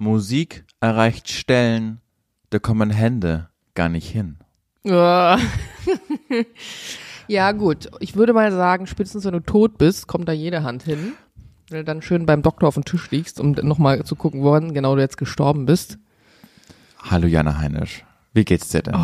[0.00, 2.00] Musik erreicht Stellen,
[2.48, 4.38] da kommen Hände gar nicht hin.
[7.28, 7.52] Ja.
[7.52, 7.90] gut.
[8.00, 11.12] Ich würde mal sagen, spätestens wenn du tot bist, kommt da jede Hand hin.
[11.68, 14.72] Wenn du dann schön beim Doktor auf dem Tisch liegst, um nochmal zu gucken, woran
[14.72, 15.98] genau du jetzt gestorben bist.
[16.98, 18.04] Hallo Jana Heinisch.
[18.32, 18.96] Wie geht's dir denn?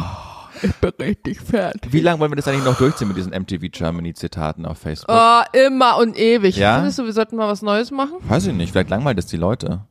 [0.63, 1.93] Ich bin richtig fertig.
[1.93, 5.15] Wie lange wollen wir das eigentlich noch durchziehen mit diesen MTV Germany Zitaten auf Facebook?
[5.15, 6.57] Oh, immer und ewig.
[6.57, 6.77] Ja?
[6.77, 8.15] Findest du, wir sollten mal was Neues machen?
[8.21, 9.85] Weiß ich nicht, vielleicht langweilt es die Leute.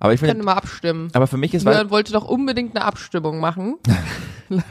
[0.00, 1.08] Aber ich können finde, mal abstimmen.
[1.12, 3.76] aber für mich ist, Jörn wollte doch unbedingt eine Abstimmung machen.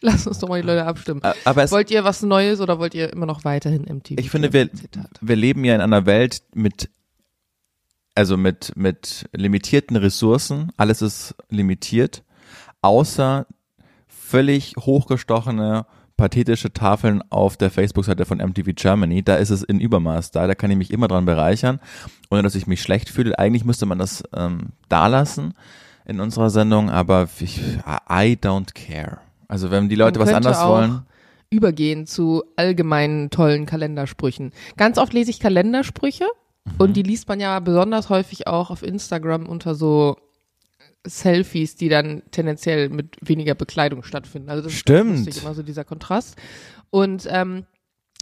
[0.00, 1.22] Lass uns doch mal die Leute abstimmen.
[1.44, 4.18] aber es, Wollt ihr was Neues oder wollt ihr immer noch weiterhin MTV?
[4.18, 5.10] ich finde, wir, Zitat.
[5.20, 6.88] wir leben ja in einer Welt mit,
[8.14, 10.70] also mit, mit limitierten Ressourcen.
[10.76, 12.22] Alles ist limitiert,
[12.82, 13.46] außer
[14.06, 15.86] völlig hochgestochene,
[16.18, 19.22] pathetische Tafeln auf der Facebook-Seite von MTV Germany.
[19.22, 20.46] Da ist es in Übermaß da.
[20.46, 21.80] Da kann ich mich immer dran bereichern,
[22.28, 23.38] ohne dass ich mich schlecht fühle.
[23.38, 25.54] Eigentlich müsste man das ähm, da lassen
[26.04, 27.60] in unserer Sendung, aber ich,
[28.10, 29.18] I don't care.
[29.46, 31.02] Also wenn die Leute was auch wollen.
[31.50, 34.52] Übergehen zu allgemeinen tollen Kalendersprüchen.
[34.76, 36.26] Ganz oft lese ich Kalendersprüche
[36.76, 40.16] und die liest man ja besonders häufig auch auf Instagram unter so
[41.06, 44.50] Selfies, die dann tendenziell mit weniger Bekleidung stattfinden.
[44.50, 45.20] Also das Stimmt.
[45.20, 46.36] ist lustig, immer so dieser Kontrast.
[46.90, 47.66] Und ähm,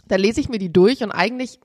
[0.07, 1.59] da lese ich mir die durch und eigentlich,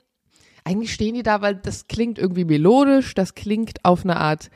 [0.63, 4.49] eigentlich stehen die da, weil das klingt irgendwie melodisch, das klingt auf eine Art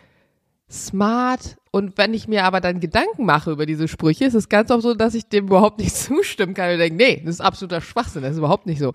[0.69, 1.57] smart.
[1.77, 4.81] Und wenn ich mir aber dann Gedanken mache über diese Sprüche, ist es ganz oft
[4.81, 8.23] so, dass ich dem überhaupt nicht zustimmen kann und denke, nee, das ist absoluter Schwachsinn,
[8.23, 8.93] das ist überhaupt nicht so.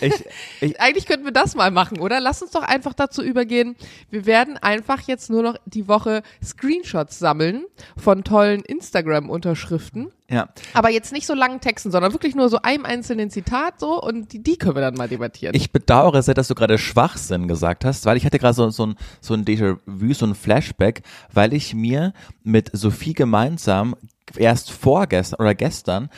[0.00, 0.12] Ich,
[0.60, 2.18] ich, Eigentlich könnten wir das mal machen, oder?
[2.18, 3.76] Lass uns doch einfach dazu übergehen.
[4.10, 10.10] Wir werden einfach jetzt nur noch die Woche Screenshots sammeln von tollen Instagram-Unterschriften.
[10.28, 10.48] Ja.
[10.74, 14.32] Aber jetzt nicht so langen Texten, sondern wirklich nur so einem einzelnen Zitat so und
[14.32, 15.54] die, die können wir dann mal debattieren.
[15.54, 18.86] Ich bedauere sehr, dass du gerade Schwachsinn gesagt hast, weil ich hatte gerade so, so
[18.86, 21.02] ein, so ein Déjà-vu, so ein Flashback,
[21.32, 23.94] weil ich mir mit Sophie gemeinsam
[24.36, 26.10] erst vorgestern oder gestern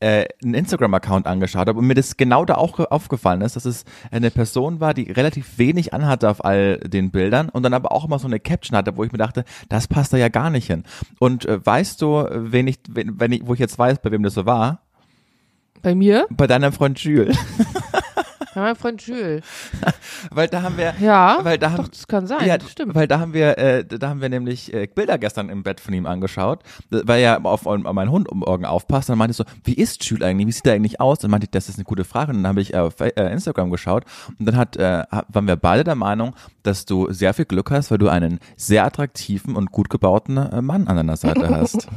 [0.00, 3.64] äh, einen Instagram-Account angeschaut habe und mir das genau da auch ge- aufgefallen ist, dass
[3.66, 7.92] es eine Person war, die relativ wenig anhatte auf all den Bildern und dann aber
[7.92, 10.50] auch immer so eine Caption hatte, wo ich mir dachte, das passt da ja gar
[10.50, 10.84] nicht hin.
[11.18, 14.22] Und äh, weißt du, wen ich, wenn, wenn ich, wo ich jetzt weiß, bei wem
[14.22, 14.80] das so war?
[15.82, 16.26] Bei mir?
[16.30, 17.38] Bei deinem Freund Jules.
[18.54, 19.44] Bei meinem Freund Jules.
[20.30, 22.94] weil da haben wir, Ja, weil da doch, haben, das kann sein, Ja, das stimmt.
[22.94, 25.94] weil da haben wir, äh, da haben wir nämlich äh, Bilder gestern im Bett von
[25.94, 29.08] ihm angeschaut, weil er auf, auf meinen Hund um morgen aufpasst.
[29.08, 30.48] Dann meinte ich so, wie ist Jules eigentlich?
[30.48, 31.18] Wie sieht er eigentlich aus?
[31.20, 32.32] Dann meinte ich, das ist eine gute Frage.
[32.32, 34.04] Und dann habe ich äh, auf äh, Instagram geschaut
[34.38, 37.90] und dann hat, äh, waren wir beide der Meinung, dass du sehr viel Glück hast,
[37.90, 41.88] weil du einen sehr attraktiven und gut gebauten äh, Mann an deiner Seite hast.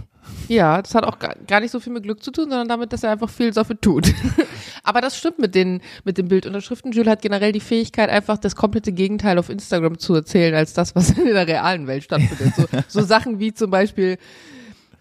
[0.48, 3.04] Ja, das hat auch gar, nicht so viel mit Glück zu tun, sondern damit, dass
[3.04, 4.14] er einfach viel dafür tut.
[4.84, 6.92] Aber das stimmt mit den, mit den Bildunterschriften.
[6.92, 10.96] Jules hat generell die Fähigkeit, einfach das komplette Gegenteil auf Instagram zu erzählen, als das,
[10.96, 12.56] was in der realen Welt stattfindet.
[12.56, 14.18] So, so Sachen wie zum Beispiel,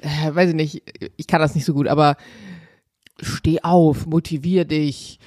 [0.00, 0.82] äh, weiß ich nicht,
[1.16, 2.16] ich kann das nicht so gut, aber
[3.21, 5.19] steh auf, motivier dich,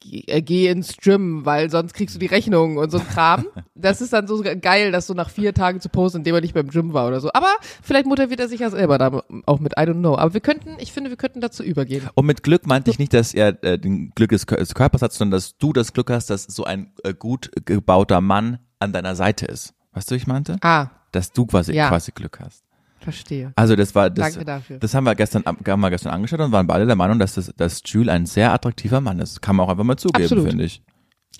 [0.00, 3.46] geh, äh, geh ins Gym, weil sonst kriegst du die Rechnung und so ein Kram.
[3.80, 6.52] Das ist dann so geil, das so nach vier Tagen zu posten, indem er nicht
[6.54, 7.30] beim Gym war oder so.
[7.32, 7.46] Aber
[7.80, 10.16] vielleicht motiviert er sich ja selber da auch mit, I don't know.
[10.18, 12.02] Aber wir könnten, ich finde, wir könnten dazu übergehen.
[12.14, 15.12] Und mit Glück meinte ich nicht, dass er äh, den Glück des, des Körpers hat,
[15.12, 19.14] sondern dass du das Glück hast, dass so ein äh, gut gebauter Mann an deiner
[19.14, 19.74] Seite ist.
[19.92, 20.56] Weißt du, ich meinte?
[20.60, 21.88] Ah, Dass du quasi, Ja.
[21.88, 22.64] quasi Glück hast.
[22.98, 23.52] Verstehe.
[23.56, 24.78] Also das war das, Danke dafür.
[24.78, 27.52] das haben wir gestern haben wir gestern angeschaut und waren beide der Meinung, dass das,
[27.56, 29.42] dass Jules ein sehr attraktiver Mann ist.
[29.42, 30.82] Kann man auch einfach mal zugeben, finde ich.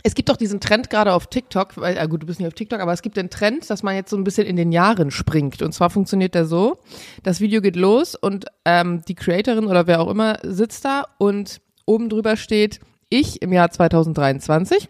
[0.05, 2.55] Es gibt doch diesen Trend gerade auf TikTok, weil, äh, gut, du bist nicht auf
[2.55, 5.11] TikTok, aber es gibt den Trend, dass man jetzt so ein bisschen in den Jahren
[5.11, 5.61] springt.
[5.63, 6.79] Und zwar funktioniert der so,
[7.25, 11.61] das Video geht los und ähm, die Creatorin oder wer auch immer sitzt da und
[11.85, 14.89] oben drüber steht, ich im Jahr 2023.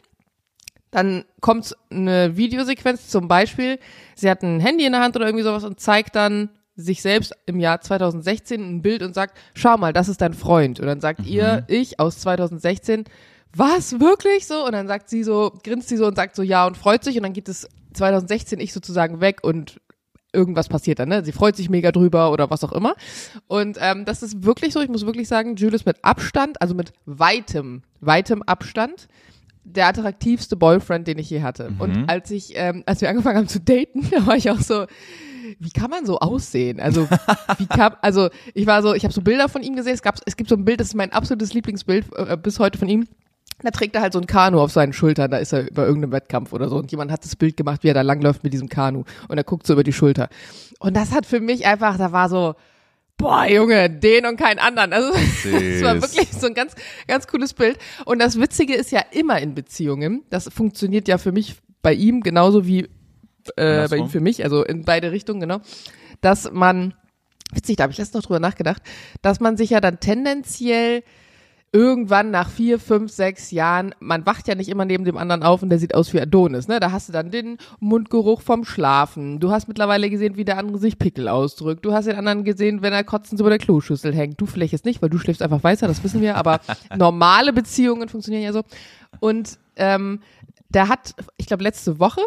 [0.90, 3.78] Dann kommt eine Videosequenz, zum Beispiel,
[4.14, 7.34] sie hat ein Handy in der Hand oder irgendwie sowas und zeigt dann sich selbst
[7.46, 10.78] im Jahr 2016 ein Bild und sagt, schau mal, das ist dein Freund.
[10.78, 13.04] Und dann sagt ihr, ich aus 2016,
[13.54, 14.64] was, wirklich so?
[14.64, 17.16] Und dann sagt sie so, grinst sie so und sagt so, ja und freut sich
[17.16, 19.80] und dann geht es 2016 ich sozusagen weg und
[20.32, 21.24] irgendwas passiert dann, ne?
[21.24, 22.94] Sie freut sich mega drüber oder was auch immer.
[23.48, 26.92] Und ähm, das ist wirklich so, ich muss wirklich sagen, Julius mit Abstand, also mit
[27.06, 29.08] weitem, weitem Abstand,
[29.64, 31.72] der attraktivste Boyfriend, den ich je hatte.
[31.78, 34.86] Und als ich, ähm, als wir angefangen haben zu daten, da war ich auch so,
[35.58, 36.80] wie kann man so aussehen?
[36.80, 37.08] Also,
[37.58, 39.94] wie kam, also ich war so, ich habe so Bilder von ihm gesehen.
[39.94, 42.78] Es gab, es gibt so ein Bild, das ist mein absolutes Lieblingsbild äh, bis heute
[42.78, 43.06] von ihm.
[43.62, 46.12] Da trägt er halt so ein Kanu auf seinen Schultern, da ist er bei irgendeinem
[46.12, 46.76] Wettkampf oder so.
[46.76, 49.02] Und jemand hat das Bild gemacht, wie er da langläuft mit diesem Kanu.
[49.26, 50.28] Und er guckt so über die Schulter.
[50.78, 52.54] Und das hat für mich einfach, da war so,
[53.16, 54.92] boah, Junge, den und keinen anderen.
[54.92, 56.74] Also, das war wirklich so ein ganz,
[57.08, 57.78] ganz cooles Bild.
[58.04, 62.22] Und das Witzige ist ja immer in Beziehungen, das funktioniert ja für mich bei ihm
[62.22, 62.88] genauso wie
[63.56, 65.60] äh, bei ihm für mich, also in beide Richtungen, genau,
[66.20, 66.94] dass man,
[67.52, 68.82] witzig, da habe ich letztens noch drüber nachgedacht,
[69.22, 71.02] dass man sich ja dann tendenziell
[71.70, 75.62] irgendwann nach vier, fünf, sechs Jahren, man wacht ja nicht immer neben dem anderen auf
[75.62, 76.80] und der sieht aus wie Adonis, ne?
[76.80, 79.38] Da hast du dann den Mundgeruch vom Schlafen.
[79.38, 81.84] Du hast mittlerweile gesehen, wie der andere sich Pickel ausdrückt.
[81.84, 84.40] Du hast den anderen gesehen, wenn er kotzend über der Kloschüssel hängt.
[84.40, 86.60] Du vielleicht jetzt nicht, weil du schläfst einfach weiter, das wissen wir, aber
[86.96, 88.62] normale Beziehungen funktionieren ja so.
[89.20, 90.20] Und ähm,
[90.70, 92.22] der hat, ich glaube, letzte Woche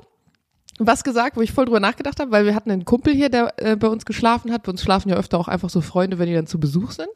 [0.80, 3.54] was gesagt, wo ich voll drüber nachgedacht habe, weil wir hatten einen Kumpel hier, der
[3.58, 4.64] äh, bei uns geschlafen hat.
[4.64, 7.10] Bei uns schlafen ja öfter auch einfach so Freunde, wenn die dann zu Besuch sind.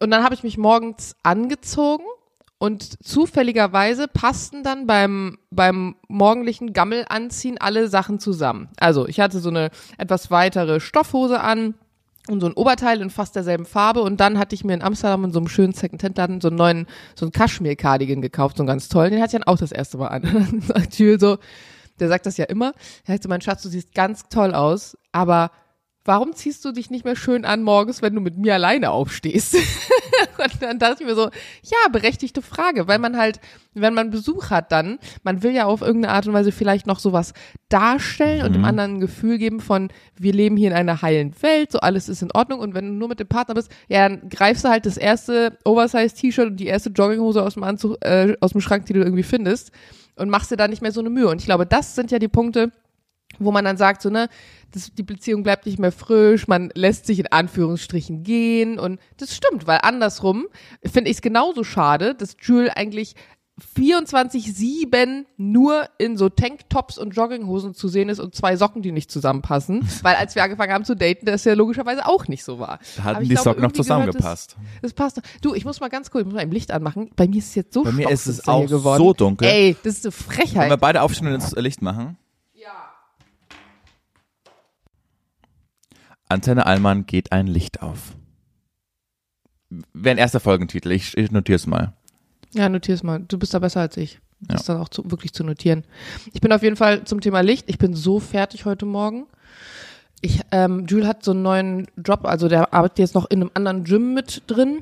[0.00, 2.04] Und dann habe ich mich morgens angezogen
[2.58, 8.68] und zufälligerweise passten dann beim, beim morgendlichen Gammel anziehen alle Sachen zusammen.
[8.78, 11.74] Also ich hatte so eine etwas weitere Stoffhose an
[12.28, 15.24] und so ein Oberteil in fast derselben Farbe und dann hatte ich mir in Amsterdam
[15.24, 18.88] in so einem schönen Second-Hand-Laden so einen neuen, so einen Kaschmir-Cardigan gekauft, so einen ganz
[18.88, 19.12] tollen.
[19.12, 20.22] Den hatte ich dann auch das erste Mal an.
[20.24, 21.38] Und dann sagt Jules so,
[22.00, 22.72] der sagt das ja immer.
[23.04, 25.50] Er sagt so, mein Schatz, du siehst ganz toll aus, aber
[26.08, 29.54] warum ziehst du dich nicht mehr schön an morgens, wenn du mit mir alleine aufstehst?
[30.38, 31.28] und dann dachte ich mir so,
[31.62, 33.40] ja, berechtigte Frage, weil man halt,
[33.74, 36.98] wenn man Besuch hat dann, man will ja auf irgendeine Art und Weise vielleicht noch
[36.98, 37.34] sowas
[37.68, 41.72] darstellen und dem anderen ein Gefühl geben von, wir leben hier in einer heilen Welt,
[41.72, 44.30] so alles ist in Ordnung und wenn du nur mit dem Partner bist, ja, dann
[44.30, 48.52] greifst du halt das erste Oversize-T-Shirt und die erste Jogginghose aus dem Anzug, äh, aus
[48.52, 49.72] dem Schrank, die du irgendwie findest
[50.18, 51.28] und machst dir da nicht mehr so eine Mühe.
[51.28, 52.72] Und ich glaube, das sind ja die Punkte,
[53.38, 54.28] wo man dann sagt, so, ne,
[54.72, 59.34] das, die Beziehung bleibt nicht mehr frisch, man lässt sich in Anführungsstrichen gehen und das
[59.34, 60.46] stimmt, weil andersrum
[60.84, 63.14] finde ich es genauso schade, dass Jules eigentlich
[63.76, 69.10] 24-7 nur in so Tanktops und Jogginghosen zu sehen ist und zwei Socken, die nicht
[69.10, 69.86] zusammenpassen.
[70.02, 72.78] Weil als wir angefangen haben zu daten, das ja logischerweise auch nicht so war.
[72.96, 74.56] Da hatten die glaube, Socken noch irgendwie gehört zusammengepasst.
[74.56, 75.18] Das, das passt.
[75.18, 75.22] doch.
[75.42, 77.10] Du, ich muss mal ganz kurz, ich muss mal im Licht anmachen.
[77.16, 78.98] Bei mir ist es jetzt so Bei mir ist es auch geworden.
[78.98, 79.48] so dunkel.
[79.48, 80.70] Ey, das ist eine Frechheit.
[80.70, 82.16] wir beide aufstehen und ins Licht machen.
[82.54, 82.92] Ja.
[86.28, 88.14] Antenne Allmann geht ein Licht auf.
[89.92, 90.92] Wäre ein erster Folgentitel.
[90.92, 91.94] Ich, ich notiere es mal.
[92.54, 93.20] Ja, notier's mal.
[93.26, 94.20] Du bist da besser als ich.
[94.40, 94.54] Das Ja.
[94.60, 95.84] ist dann auch zu, wirklich zu notieren.
[96.32, 97.64] Ich bin auf jeden Fall zum Thema Licht.
[97.68, 99.26] Ich bin so fertig heute Morgen.
[100.20, 103.50] Ich, ähm, Jules hat so einen neuen Job, also der arbeitet jetzt noch in einem
[103.54, 104.78] anderen Gym mit drin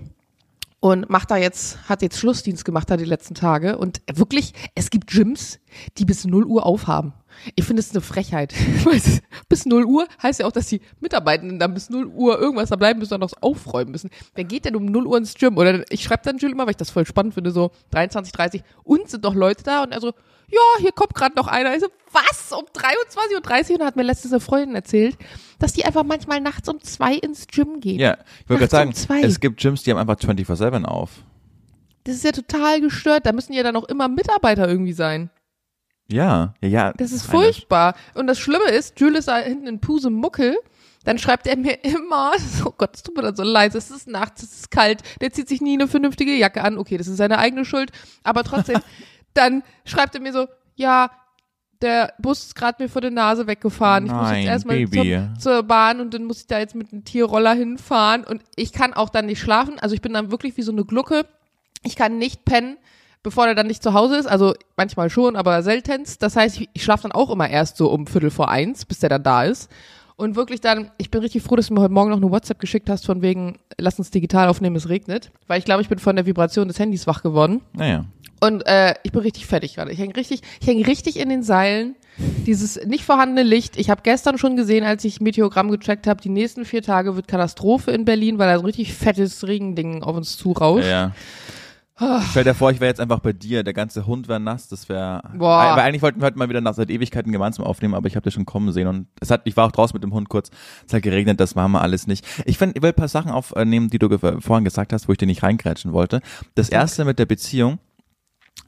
[0.86, 4.88] und macht da jetzt, hat jetzt Schlussdienst gemacht da die letzten Tage und wirklich, es
[4.90, 5.58] gibt Gyms,
[5.98, 7.12] die bis 0 Uhr aufhaben.
[7.56, 8.54] Ich finde es eine Frechheit.
[9.50, 12.76] Bis 0 Uhr heißt ja auch, dass die Mitarbeitenden dann bis 0 Uhr irgendwas da
[12.76, 14.08] bleiben müssen und noch aufräumen müssen.
[14.34, 15.58] Wer geht denn um 0 Uhr ins Gym?
[15.58, 18.62] Oder ich schreibe dann Jules immer, weil ich das voll spannend finde, so 23, 30
[18.84, 20.14] und sind noch Leute da und er so,
[20.48, 21.74] ja, hier kommt gerade noch einer.
[21.74, 22.52] Ich so, was?
[22.52, 23.72] Um 23.30 Uhr?
[23.74, 25.16] Und dann hat mir letztens eine Freundin erzählt,
[25.58, 27.98] dass die einfach manchmal nachts um zwei ins Gym gehen.
[27.98, 29.20] Ja, ich wollte gerade um sagen, zwei.
[29.26, 31.10] es gibt Gyms, die haben einfach 24-7 auf.
[32.04, 33.26] Das ist ja total gestört.
[33.26, 35.30] Da müssen ja dann auch immer Mitarbeiter irgendwie sein.
[36.08, 36.92] Ja, ja, ja.
[36.96, 37.94] Das ist Eine- furchtbar.
[38.14, 40.56] Und das Schlimme ist, Jules ist da hinten in Puse Muckel.
[41.04, 42.32] Dann schreibt er mir immer,
[42.64, 45.32] oh Gott, es tut mir dann so leid, es ist nachts, es ist kalt, der
[45.32, 46.78] zieht sich nie eine vernünftige Jacke an.
[46.78, 47.90] Okay, das ist seine eigene Schuld,
[48.24, 48.80] aber trotzdem,
[49.36, 51.10] dann schreibt er mir so, ja,
[51.82, 54.06] der Bus ist gerade mir vor der Nase weggefahren.
[54.06, 56.92] Ich muss Nein, jetzt erstmal zum, zur Bahn und dann muss ich da jetzt mit
[56.92, 59.78] einem Tierroller hinfahren und ich kann auch dann nicht schlafen.
[59.78, 61.26] Also ich bin dann wirklich wie so eine Glucke.
[61.82, 62.78] Ich kann nicht pennen,
[63.22, 64.26] bevor der dann nicht zu Hause ist.
[64.26, 66.22] Also manchmal schon, aber seltenst.
[66.22, 69.00] Das heißt, ich, ich schlafe dann auch immer erst so um Viertel vor eins, bis
[69.00, 69.70] der dann da ist.
[70.16, 72.58] Und wirklich dann, ich bin richtig froh, dass du mir heute Morgen noch eine WhatsApp
[72.58, 75.30] geschickt hast, von wegen, lass uns digital aufnehmen, es regnet.
[75.46, 77.60] Weil ich glaube, ich bin von der Vibration des Handys wach geworden.
[77.74, 78.06] Naja.
[78.40, 79.92] Und äh, ich bin richtig fertig gerade.
[79.92, 81.96] Ich hänge richtig, ich häng richtig in den Seilen.
[82.46, 83.76] Dieses nicht vorhandene Licht.
[83.76, 87.28] Ich habe gestern schon gesehen, als ich Meteogramm gecheckt habe, die nächsten vier Tage wird
[87.28, 90.86] Katastrophe in Berlin, weil da so ein richtig fettes Regending auf uns zurauscht.
[90.86, 91.12] Ja.
[92.30, 94.90] Stell dir vor, ich wäre jetzt einfach bei dir, der ganze Hund wäre nass, das
[94.90, 95.22] wäre.
[95.34, 95.56] Boah.
[95.56, 98.24] Aber eigentlich wollten wir heute mal wieder nach seit Ewigkeiten gemeinsam aufnehmen, aber ich habe
[98.24, 100.50] das schon kommen sehen und es hat, ich war auch draußen mit dem Hund kurz,
[100.86, 102.26] es hat geregnet, das machen wir alles nicht.
[102.44, 105.18] Ich, find, ich will ein paar Sachen aufnehmen, die du vorhin gesagt hast, wo ich
[105.18, 106.20] dir nicht reingrätschen wollte.
[106.54, 107.78] Das erste mit der Beziehung.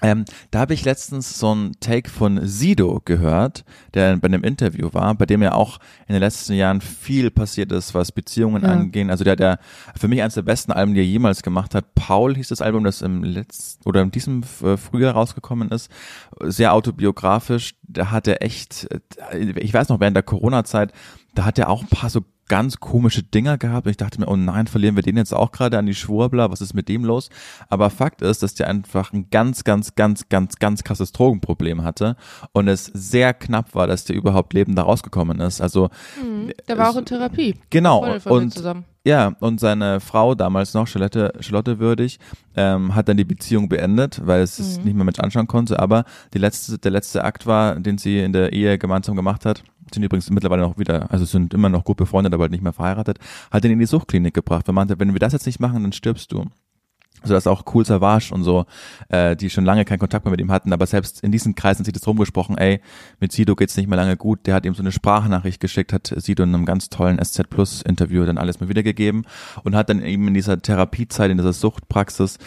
[0.02, 3.64] Ähm, da habe ich letztens so einen Take von Sido gehört,
[3.94, 7.72] der bei einem Interview war, bei dem ja auch in den letzten Jahren viel passiert
[7.72, 8.68] ist, was Beziehungen Ja.
[8.70, 9.10] angehen.
[9.10, 9.58] Also der, der
[9.96, 11.94] für mich eines der besten Alben, die er jemals gemacht hat.
[11.96, 15.90] Paul hieß das Album, das im letzten oder in diesem äh, Frühjahr rausgekommen ist.
[16.44, 17.74] Sehr autobiografisch.
[17.82, 18.88] Da hat er echt,
[19.32, 20.92] äh, ich weiß noch, während der Corona-Zeit,
[21.34, 24.28] da hat er auch ein paar so ganz komische Dinger gehabt und ich dachte mir,
[24.28, 27.04] oh nein, verlieren wir den jetzt auch gerade an die Schwurbler, was ist mit dem
[27.04, 27.30] los?
[27.68, 32.16] Aber Fakt ist, dass der einfach ein ganz, ganz, ganz, ganz, ganz krasses Drogenproblem hatte
[32.52, 35.60] und es sehr knapp war, dass der überhaupt lebend da rausgekommen ist.
[35.60, 35.90] Also
[36.68, 37.54] Der war auch in Therapie.
[37.70, 38.62] genau und.
[39.08, 42.18] Ja, und seine Frau, damals noch, Charlotte, Charlotte Würdig,
[42.56, 45.78] ähm, hat dann die Beziehung beendet, weil es es nicht mehr mit anschauen konnte.
[45.78, 49.64] Aber die letzte, der letzte Akt war, den sie in der Ehe gemeinsam gemacht hat,
[49.94, 52.74] sind übrigens mittlerweile noch wieder, also sind immer noch gut befreundet, aber halt nicht mehr
[52.74, 53.18] verheiratet,
[53.50, 54.68] hat ihn in die Suchtklinik gebracht.
[54.68, 56.44] Weil meinte, wenn wir das jetzt nicht machen, dann stirbst du
[57.24, 58.66] so dass auch Cool Savage und so,
[59.08, 61.84] äh, die schon lange keinen Kontakt mehr mit ihm hatten, aber selbst in diesen Kreisen
[61.84, 62.80] sieht es rumgesprochen, ey,
[63.20, 66.12] mit Sido geht's nicht mehr lange gut, der hat ihm so eine Sprachnachricht geschickt, hat
[66.16, 69.26] Sido in einem ganz tollen SZ Plus Interview dann alles mal wiedergegeben
[69.64, 72.38] und hat dann eben in dieser Therapiezeit, in dieser Suchtpraxis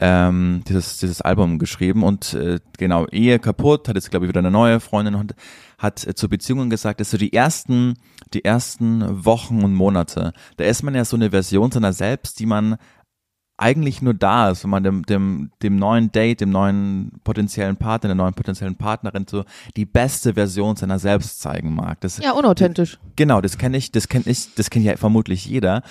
[0.00, 4.40] ähm, dieses, dieses Album geschrieben und äh, genau, Ehe kaputt, hat jetzt glaube ich wieder
[4.40, 5.34] eine neue Freundin und
[5.78, 7.94] hat äh, zu Beziehungen gesagt, dass so die ersten,
[8.32, 12.46] die ersten Wochen und Monate, da ist man ja so eine Version seiner selbst, die
[12.46, 12.76] man
[13.56, 18.08] eigentlich nur da ist, wenn man dem, dem, dem neuen Date, dem neuen potenziellen Partner,
[18.08, 19.44] der neuen potenziellen Partnerin so
[19.76, 22.00] die beste Version seiner selbst zeigen mag.
[22.00, 22.98] Das, Ja, unauthentisch.
[23.16, 25.82] Genau, das kenne ich, das kenne ich, das kennt ja vermutlich jeder.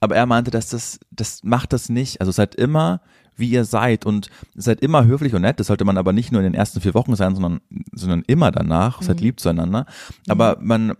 [0.00, 2.20] Aber er meinte, dass das, das macht das nicht.
[2.20, 3.02] Also seid immer,
[3.40, 5.58] wie ihr seid und seid immer höflich und nett.
[5.58, 7.60] Das sollte man aber nicht nur in den ersten vier Wochen sein, sondern,
[7.92, 9.02] sondern immer danach.
[9.02, 9.86] Seid lieb zueinander.
[10.28, 10.94] Aber man,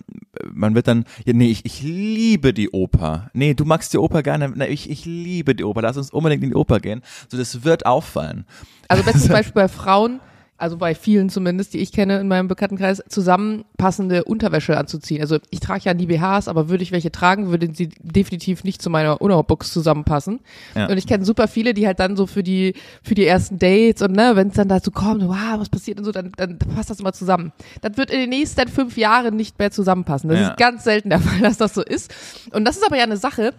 [0.53, 3.31] man wird dann, ja, nee, ich, ich liebe die Oper.
[3.33, 4.49] Nee, du magst die Oper gerne.
[4.49, 5.83] Nee, ich, ich liebe die Oper.
[5.83, 7.03] Lass uns unbedingt in die Oper gehen.
[7.29, 8.45] So, das wird auffallen.
[8.89, 10.21] Also bestes Beispiel bei Frauen,
[10.61, 15.21] also bei vielen zumindest, die ich kenne in meinem Bekanntenkreis, zusammenpassende Unterwäsche anzuziehen.
[15.21, 18.83] Also ich trage ja nie BHs, aber würde ich welche tragen, würden sie definitiv nicht
[18.83, 20.41] zu meiner Unterbox zusammenpassen.
[20.75, 20.87] Ja.
[20.89, 24.03] Und ich kenne super viele, die halt dann so für die für die ersten Dates
[24.03, 26.91] und ne, wenn es dann dazu kommt, wow, was passiert und so, dann, dann passt
[26.91, 27.53] das immer zusammen.
[27.81, 30.31] Das wird in den nächsten fünf Jahren nicht mehr zusammenpassen.
[30.31, 30.49] Das Ja.
[30.51, 32.13] ist ganz selten der Fall, dass das so ist.
[32.53, 33.55] Und das ist aber ja eine Sache,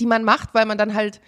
[0.00, 1.20] die man macht, weil man dann halt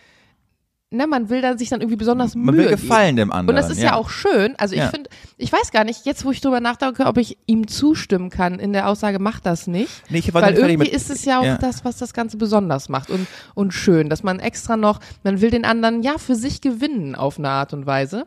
[0.91, 3.33] Ne, man will dann sich dann irgendwie besonders Man Mühe will gefallen dem geben.
[3.33, 3.57] anderen.
[3.59, 4.55] Und das ist ja, auch schön.
[4.59, 4.91] Also ich Ja.
[4.91, 8.61] finde, ich weiß gar nicht, jetzt wo ich drüber nachdenke, ob ich ihm zustimmen kann
[8.61, 9.91] in der Aussage, mach das nicht.
[10.09, 11.59] Nee, ich Weil irgendwie mit- ist es ja auch Ja.
[11.59, 15.51] das, was das Ganze besonders macht und, und schön, dass man extra noch, man will
[15.51, 18.27] den anderen ja für sich gewinnen auf eine Art und Weise.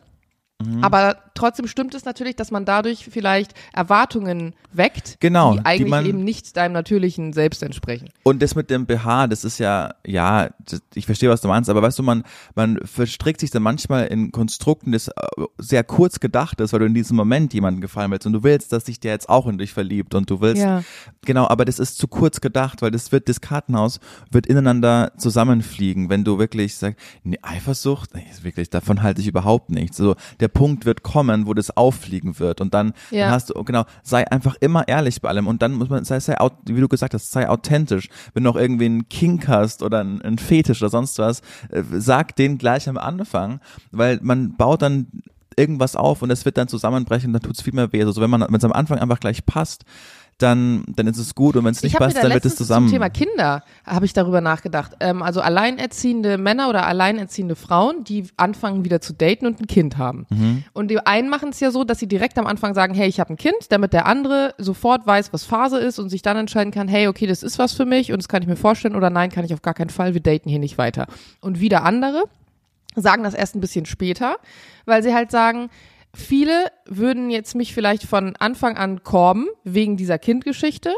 [0.60, 0.84] Mhm.
[0.84, 5.90] Aber trotzdem stimmt es natürlich, dass man dadurch vielleicht Erwartungen weckt, Genau, die die eigentlich
[5.92, 8.10] man- eben nicht deinem natürlichen Selbst entsprechen.
[8.24, 11.70] Und das mit dem BH, das ist ja, ja, das, ich verstehe, was du meinst,
[11.70, 12.24] aber weißt du, man,
[12.56, 15.12] man verstrickt sich dann manchmal in Konstrukten, das äh,
[15.60, 18.74] sehr kurz gedacht ist, weil du in diesem Moment jemanden gefallen willst und du willst,
[18.74, 20.84] dass sich der jetzt auch in dich verliebt und du willst, Ja.
[21.24, 24.00] genau, aber das ist zu kurz gedacht, weil das wird, das Kartenhaus
[24.32, 29.70] wird ineinander zusammenfliegen, wenn du wirklich sagst, nee, Eifersucht, nee, wirklich, davon halte ich überhaupt
[29.70, 29.98] nichts.
[29.98, 33.26] So, der Punkt wird kommen, wo das auffliegen wird und dann, Ja.
[33.26, 36.20] dann hast du, genau, sei einfach immer ehrlich bei allem und dann muss man, sei,
[36.20, 36.36] sei,
[36.66, 38.10] wie du gesagt hast, sei authentisch.
[38.34, 41.84] Wenn du auch irgendwie einen Kink hast oder einen, einen Fetisch oder sonst was, äh,
[41.92, 43.60] sag den gleich am Anfang,
[43.92, 45.08] weil man baut dann
[45.56, 48.04] irgendwas auf und es wird dann zusammenbrechen, dann tut's viel mehr weh.
[48.04, 49.86] Also wenn man, wenn es am Anfang einfach gleich passt,
[50.38, 52.56] dann, dann ist es gut und wenn es Ich nicht passt, da dann wird es
[52.56, 52.88] zusammen.
[52.88, 54.94] zum Thema Kinder, habe ich darüber nachgedacht.
[55.00, 59.98] Ähm, also alleinerziehende Männer oder alleinerziehende Frauen, die anfangen wieder zu daten und ein Kind
[59.98, 60.28] haben.
[60.30, 60.64] Mhm.
[60.74, 63.20] Und die einen machen es ja so, dass sie direkt am Anfang sagen, hey, ich
[63.20, 66.72] habe ein Kind, damit der andere sofort weiß, was Phase ist und sich dann entscheiden
[66.72, 69.10] kann, hey, okay, das ist was für mich und das kann ich mir vorstellen oder
[69.10, 71.08] nein, kann ich auf gar keinen Fall, wir daten hier nicht weiter.
[71.42, 72.26] Und wieder andere
[72.96, 74.38] sagen das erst ein bisschen später,
[74.86, 75.70] weil sie halt sagen,
[76.14, 80.94] viele würden jetzt mich vielleicht von Anfang an korben wegen dieser Kindgeschichte,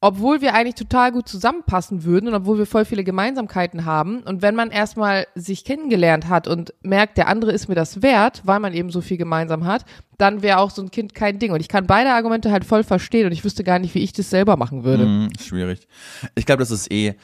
[0.00, 4.20] obwohl wir eigentlich total gut zusammenpassen würden und obwohl wir voll viele Gemeinsamkeiten haben.
[4.22, 8.42] Und wenn man erstmal sich kennengelernt hat und merkt, der andere ist mir das wert,
[8.44, 9.84] weil man eben so viel gemeinsam hat,
[10.18, 11.52] dann wäre auch so ein Kind kein Ding.
[11.52, 14.12] Und ich kann beide Argumente halt voll verstehen und ich wüsste gar nicht, wie ich
[14.12, 15.06] das selber machen würde.
[15.06, 15.88] Mhm, schwierig.
[16.34, 17.14] Ich glaube, das ist eh.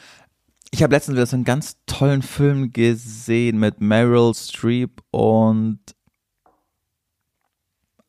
[0.71, 5.81] Ich habe letztens wieder so einen ganz tollen Film gesehen mit Meryl Streep und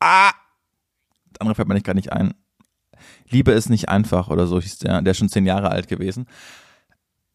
[0.03, 0.33] Ah!
[1.31, 2.33] Das andere fällt mir nicht gar nicht ein.
[3.29, 5.01] Liebe ist nicht einfach oder so hieß der.
[5.01, 6.27] Der ist schon zehn Jahre alt gewesen.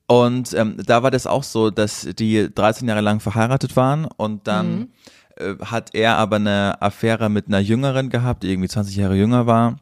[0.06, 4.46] Und ähm, da war das auch so, dass die 13 Jahre lang verheiratet waren und
[4.46, 4.92] dann
[5.36, 9.46] äh, hat er aber eine Affäre mit einer Jüngeren gehabt, die irgendwie 20 Jahre jünger
[9.46, 9.78] war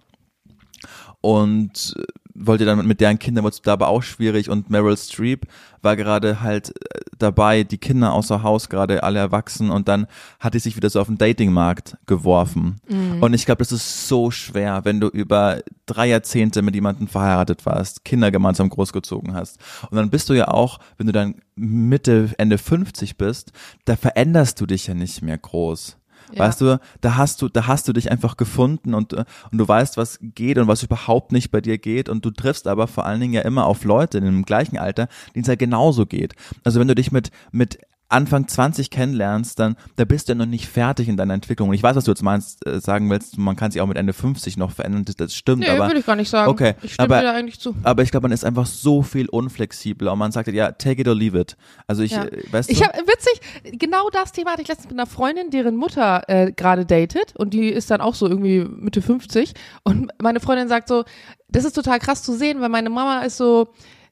[1.20, 2.02] und äh,
[2.34, 5.46] wollte dann mit deren Kindern, wurde es da aber auch schwierig und Meryl Streep
[5.80, 10.06] war gerade halt äh, dabei, die Kinder außer Haus, gerade alle erwachsen und dann
[10.40, 12.80] hat die sich wieder so auf den Datingmarkt geworfen.
[13.20, 17.66] Und ich glaube, das ist so schwer, wenn du über drei Jahrzehnte mit jemandem verheiratet
[17.66, 19.58] warst, Kinder gemeinsam großgezogen hast.
[19.90, 23.52] Und dann bist du ja auch, wenn du dann Mitte, Ende 50 bist,
[23.84, 25.96] da veränderst du dich ja nicht mehr groß.
[26.32, 26.40] Ja.
[26.40, 29.66] Weißt du, da hast du, da hast du dich einfach gefunden und, äh, und du
[29.66, 33.06] weißt, was geht und was überhaupt nicht bei dir geht und du triffst aber vor
[33.06, 36.34] allen Dingen ja immer auf Leute in dem gleichen Alter, denen es ja genauso geht.
[36.64, 37.78] Also wenn du dich mit, mit
[38.08, 41.70] Anfang 20 kennenlernst, dann da bist du ja noch nicht fertig in deiner Entwicklung.
[41.70, 43.96] Und ich weiß, was du jetzt meinst, äh, sagen willst, man kann sich auch mit
[43.96, 46.50] Ende 50 noch verändern, das, das stimmt, Nee, aber will ich gar nicht sagen.
[46.50, 47.74] Okay, ich stimme aber- dir da eigentlich zu.
[47.82, 51.08] aber ich glaube, man ist einfach so viel unflexibler und man sagt ja, take it
[51.08, 51.56] or leave it.
[51.88, 52.24] Also ich, Ja.
[52.24, 53.40] äh, weißt Ich du, habe witzig,
[53.78, 57.54] genau das Thema hatte ich letztens mit einer Freundin, deren Mutter äh, gerade datet und
[57.54, 61.04] die ist dann auch so irgendwie Mitte 50 und meine Freundin sagt so,
[61.48, 63.68] das ist total krass zu sehen, weil meine Mama ist so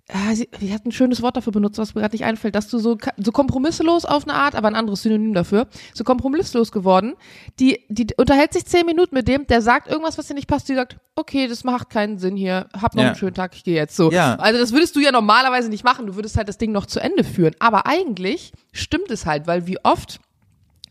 [0.08, 2.68] äh, sie, sie hat ein schönes Wort dafür benutzt, was mir gerade nicht einfällt, dass
[2.68, 7.14] du so, so kompromisslos auf eine Art, aber ein anderes Synonym dafür, so kompromisslos geworden.
[7.58, 10.68] Die, die unterhält sich zehn Minuten mit dem, der sagt irgendwas, was dir nicht passt,
[10.68, 13.08] die sagt, okay, das macht keinen Sinn hier, hab noch Ja.
[13.08, 14.10] einen schönen Tag, ich gehe jetzt so.
[14.10, 14.34] Ja.
[14.36, 17.00] Also das würdest du ja normalerweise nicht machen, du würdest halt das Ding noch zu
[17.00, 17.54] Ende führen.
[17.58, 20.20] Aber eigentlich stimmt es halt, weil wie oft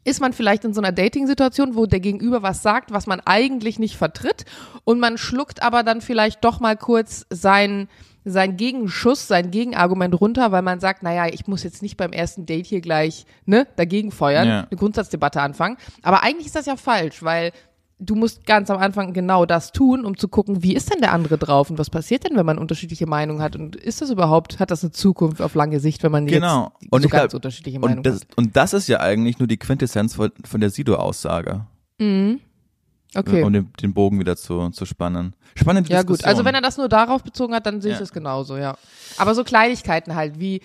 [0.05, 3.79] ist man vielleicht in so einer Dating-Situation, wo der Gegenüber was sagt, was man eigentlich
[3.79, 4.43] nicht vertritt
[4.83, 7.87] und man schluckt aber dann vielleicht doch mal kurz sein
[8.25, 12.45] sein Gegenschuss, sein Gegenargument runter, weil man sagt, naja, ich muss jetzt nicht beim ersten
[12.45, 14.59] Date hier gleich ne, dagegen feuern, Ja.
[14.69, 15.77] eine Grundsatzdebatte anfangen.
[16.01, 17.51] Aber eigentlich ist das ja falsch, weil
[17.99, 21.13] du musst ganz am Anfang genau das tun, um zu gucken, wie ist denn der
[21.13, 24.59] andere drauf und was passiert denn, wenn man unterschiedliche Meinungen hat und ist das überhaupt,
[24.59, 26.71] hat das eine Zukunft auf lange Sicht, wenn man Genau.
[26.81, 28.37] jetzt Und so ganz glaub- unterschiedliche Meinungen und das, hat?
[28.37, 31.65] und das ist ja eigentlich nur die Quintessenz von, von der Sido-Aussage,
[33.15, 33.43] Okay.
[33.43, 35.35] um den, den Bogen wieder zu, zu spannen.
[35.55, 36.17] Spannende Ja Diskussion.
[36.23, 37.99] gut, also wenn er das nur darauf bezogen hat, dann sehe ich Ja.
[38.01, 38.75] das genauso, ja.
[39.17, 40.61] Aber so Kleinigkeiten halt, wie,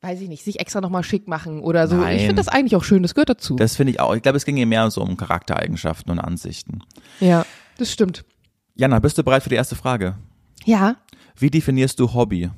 [0.00, 1.96] weiß ich nicht, sich extra nochmal schick machen oder so.
[1.96, 2.16] Nein.
[2.16, 3.54] Ich finde das eigentlich auch schön, das gehört dazu.
[3.56, 4.14] Das finde ich auch.
[4.16, 6.82] Ich glaube, es ging hier mehr so um Charaktereigenschaften und Ansichten.
[7.20, 7.46] ja,
[7.78, 8.24] das stimmt.
[8.74, 10.16] Jana, bist du bereit für die erste Frage?
[10.64, 10.96] Ja.
[11.36, 12.50] Wie definierst du Hobby?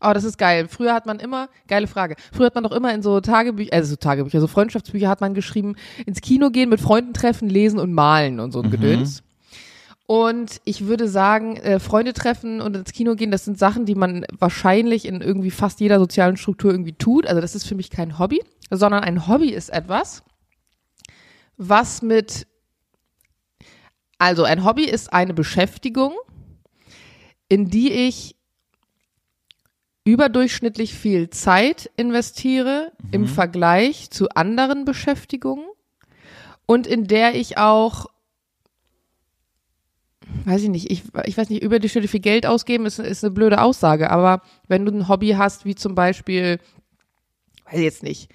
[0.00, 0.68] Oh, das ist geil.
[0.68, 3.90] Früher hat man immer, geile Frage, früher hat man doch immer in so Tagebücher, also
[3.90, 5.76] so Tagebücher, so Freundschaftsbücher hat man geschrieben,
[6.06, 9.22] ins Kino gehen, mit Freunden treffen, lesen und malen und so ein Gedöns.
[10.10, 13.94] Und ich würde sagen, äh, Freunde treffen und ins Kino gehen, das sind Sachen, die
[13.94, 17.26] man wahrscheinlich in irgendwie fast jeder sozialen Struktur irgendwie tut.
[17.26, 20.22] Also das ist für mich kein Hobby, sondern ein Hobby ist etwas,
[21.58, 22.46] was mit,
[24.16, 26.14] also ein Hobby ist eine Beschäftigung,
[27.50, 28.37] in die ich
[30.08, 35.66] überdurchschnittlich viel Zeit investiere im Vergleich zu anderen Beschäftigungen
[36.64, 38.06] und in der ich auch
[40.44, 43.60] weiß ich nicht, ich, ich weiß nicht, überdurchschnittlich viel Geld ausgeben ist, ist eine blöde
[43.60, 46.58] Aussage, aber wenn du ein Hobby hast, wie zum Beispiel,
[47.66, 48.30] weiß ich jetzt nicht,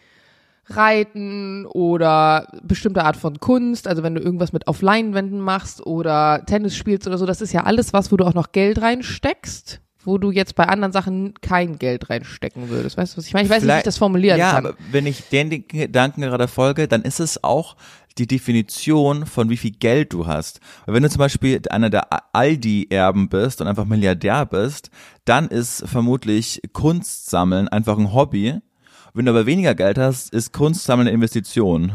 [0.68, 6.44] Reiten oder bestimmte Art von Kunst, also wenn du irgendwas mit auf Leinwänden machst oder
[6.46, 9.82] Tennis spielst oder so, das ist ja alles was, wo du auch noch Geld reinsteckst,
[10.06, 12.98] wo du jetzt bei anderen Sachen kein Geld reinstecken würdest.
[12.98, 13.46] Weißt du, was ich meine?
[13.46, 14.66] Ich weiß nicht, wie ich das formulieren ja, kann.
[14.66, 17.76] aber wenn ich den Gedanken gerade folge, dann ist es auch
[18.18, 20.60] die Definition von wie viel Geld du hast.
[20.86, 24.92] Weil wenn du zum Beispiel einer der Aldi-Erben bist und einfach Milliardär bist,
[25.26, 28.60] dann ist vermutlich Kunst sammeln einfach ein Hobby.
[29.14, 31.94] Wenn du aber weniger Geld hast, ist Kunst sammeln eine Investition.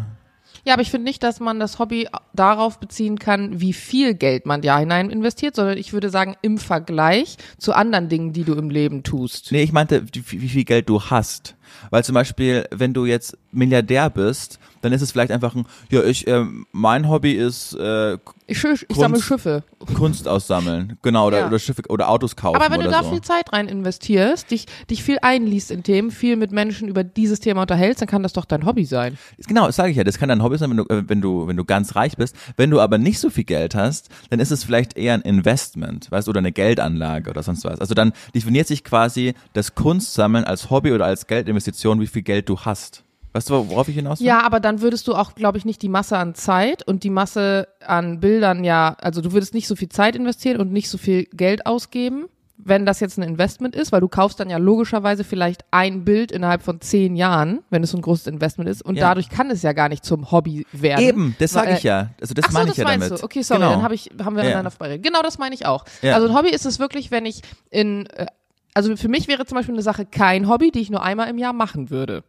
[0.68, 4.44] Ja, aber ich finde nicht, dass man das Hobby darauf beziehen kann, wie viel Geld
[4.44, 8.52] man da hinein investiert, sondern ich würde sagen, im Vergleich zu anderen Dingen, die du
[8.52, 9.50] im Leben tust.
[9.50, 11.57] Nee, ich meinte, wie, viel Geld du hast.
[11.90, 16.04] Weil zum Beispiel, wenn du jetzt Milliardär bist, dann ist es vielleicht einfach ein, ja,
[16.04, 18.14] ich, ähm, mein Hobby ist äh,
[18.46, 19.64] Ich, ich sammle Kunst- Schiffe.
[19.94, 21.46] Kunst aussammeln, genau, oder, Ja.
[21.48, 23.11] oder Schiffe oder Autos kaufen Aber wenn du da so.
[23.11, 27.40] viel Zeit rein investierst, dich, dich viel einliest in Themen, viel mit Menschen über dieses
[27.40, 29.18] Thema unterhältst, dann kann das doch dein Hobby sein.
[29.46, 30.04] Genau, das sage ich ja.
[30.04, 32.37] Das kann dein Hobby sein, wenn du, äh, wenn du, wenn du ganz reich bist.
[32.57, 36.11] Wenn du aber nicht so viel Geld hast, dann ist es vielleicht eher ein Investment,
[36.11, 37.81] weißt du, oder eine Geldanlage oder sonst was.
[37.81, 41.26] Also dann definiert sich quasi das Kunstsammeln als Hobby oder als
[41.59, 43.05] Geldinvestition, wie viel Geld du hast.
[43.33, 44.27] Weißt du, worauf ich hinaus will?
[44.27, 47.11] Ja, aber dann würdest du auch, glaube ich, nicht die Masse an Zeit und die
[47.11, 50.97] Masse an Bildern ja, also du würdest nicht so viel Zeit investieren und nicht so
[50.99, 52.27] viel Geld ausgeben,
[52.61, 56.33] wenn das jetzt ein Investment ist, weil du kaufst dann ja logischerweise vielleicht ein Bild
[56.33, 59.09] innerhalb von zehn Jahren, wenn es so ein großes Investment ist und Ja.
[59.11, 61.05] dadurch kann es ja gar nicht zum Hobby werden.
[61.05, 62.11] Eben, das sage ich ja.
[62.21, 63.21] Also das so, meine das ich ja meinst damit.
[63.23, 63.25] du.
[63.27, 63.73] Okay, sorry, genau.
[63.73, 64.49] dann hab ich, haben wir Ja.
[64.49, 64.97] aneinander vorbei.
[64.99, 65.85] Genau das meine ich auch.
[66.03, 66.14] Ja.
[66.14, 68.27] Also ein Hobby ist es wirklich, wenn ich in, äh,
[68.78, 71.36] also für mich wäre zum Beispiel eine Sache kein Hobby, die ich nur einmal im
[71.38, 72.22] Jahr machen würde.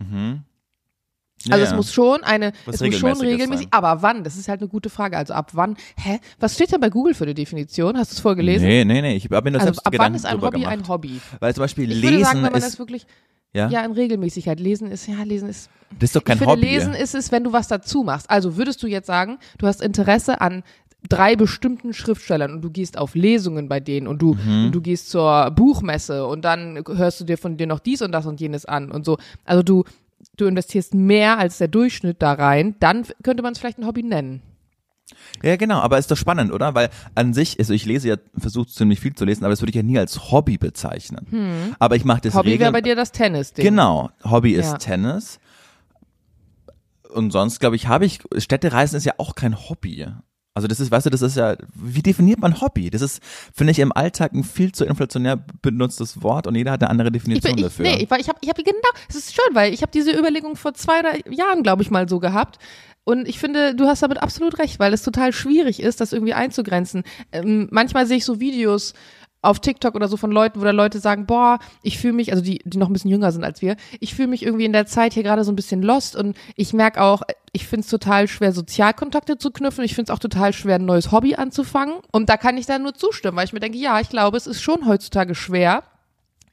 [0.00, 1.70] Ja, Also ja.
[1.70, 3.72] es muss schon eine, Was es muss schon regelmäßig, sein.
[3.72, 4.24] aber wann?
[4.24, 5.16] Das ist halt eine gute Frage.
[5.16, 5.76] Also ab wann?
[5.96, 6.18] Hä?
[6.40, 7.96] Was steht denn bei Google für eine Definition?
[7.98, 8.66] Hast du es vorgelesen?
[8.66, 10.60] Nee, nee, nee, ich habe mir nur also selbst ab Gedanken wann ist ein Hobby
[10.60, 10.72] gemacht.
[10.72, 11.20] ein Hobby?
[11.40, 13.06] Weil zum Beispiel Ich Lesen würde sagen, wenn man ist, das wirklich,
[13.52, 13.68] ja?
[13.68, 14.58] ja, in Regelmäßigkeit.
[14.60, 16.66] Lesen ist, ja, lesen ist, das ist doch kein ich finde, Hobby.
[16.66, 18.30] lesen ist es, wenn du was dazu machst.
[18.30, 20.62] Also würdest du jetzt sagen, du hast Interesse an
[21.08, 24.66] drei bestimmten Schriftstellern und du gehst auf Lesungen bei denen und du, Mhm.
[24.66, 28.12] und du gehst zur Buchmesse und dann hörst du dir von dir noch dies und
[28.12, 29.18] das und jenes an und so.
[29.44, 29.84] Also du,
[30.36, 34.02] du investierst mehr als der Durchschnitt da rein, dann könnte man es vielleicht ein Hobby
[34.02, 34.42] nennen.
[35.44, 36.74] Ja, genau, aber ist doch spannend, oder?
[36.74, 39.70] Weil an sich, also ich lese ja, versuche ziemlich viel zu lesen, aber das würde
[39.70, 41.76] ich ja nie als Hobby bezeichnen.
[41.78, 43.64] Aber ich mache das Hobby wäre bei dir das Tennis-Ding.
[43.64, 44.78] Genau, Hobby ist Ja.
[44.78, 45.38] Tennis.
[47.14, 50.06] Und sonst, glaube ich, habe ich, Städtereisen ist ja auch kein Hobby.
[50.56, 52.88] Also das ist, weißt du, das ist ja, wie definiert man Hobby?
[52.88, 53.20] Das ist,
[53.54, 57.08] finde ich, im Alltag ein viel zu inflationär benutztes Wort und jeder hat eine andere
[57.08, 57.84] Ich, Definition bin, ich, dafür.
[57.84, 58.70] nee, ich, war- ich habe ich hab genau,
[59.08, 62.08] es ist schön, weil ich habe diese Überlegung vor zwei drei Jahren, glaube ich, mal
[62.08, 62.58] so gehabt.
[63.04, 66.34] Und ich finde, du hast damit absolut recht, weil es total schwierig ist, das irgendwie
[66.34, 67.04] einzugrenzen.
[67.30, 68.94] Ähm, manchmal sehe ich so Videos
[69.46, 72.42] auf TikTok oder so von Leuten, wo da Leute sagen, boah, ich fühle mich, also
[72.42, 74.86] die, die noch ein bisschen jünger sind als wir, ich fühle mich irgendwie in der
[74.86, 78.28] Zeit hier gerade so ein bisschen lost und ich merke auch, ich finde es total
[78.28, 79.82] schwer, Sozialkontakte zu knüpfen.
[79.82, 81.94] Ich finde es auch total schwer, ein neues Hobby anzufangen.
[82.12, 84.46] Und da kann ich dann nur zustimmen, weil ich mir denke, ja, ich glaube, es
[84.46, 85.82] ist schon heutzutage schwer,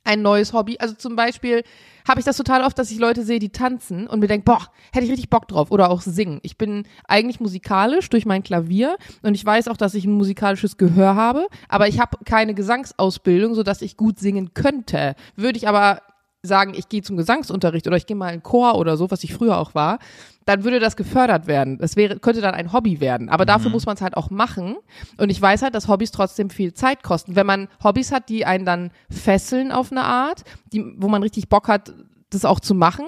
[0.03, 0.77] ein neues Hobby.
[0.79, 1.63] Also zum Beispiel
[2.07, 4.67] habe ich das total oft, dass ich Leute sehe, die tanzen und mir denke, boah,
[4.91, 5.71] hätte ich richtig Bock drauf.
[5.71, 6.39] Oder auch singen.
[6.43, 10.77] Ich bin eigentlich musikalisch durch mein Klavier und ich weiß auch, dass ich ein musikalisches
[10.77, 15.15] Gehör habe, aber ich habe keine Gesangsausbildung, sodass ich gut singen könnte.
[15.35, 16.01] Würde ich aber
[16.45, 19.33] sagen, ich gehe zum Gesangsunterricht oder ich gehe mal in Chor oder so, was ich
[19.33, 19.99] früher auch war,
[20.45, 21.77] dann würde das gefördert werden.
[21.77, 23.29] Das wäre, könnte dann ein Hobby werden.
[23.29, 24.75] Aber dafür muss man es halt auch machen.
[25.17, 27.36] Und ich weiß halt, dass Hobbys trotzdem viel Zeit kosten.
[27.36, 31.49] Wenn man Hobbys hat, die einen dann fesseln auf eine Art, die, wo man richtig
[31.49, 31.93] Bock hat,
[32.29, 33.06] das auch zu machen,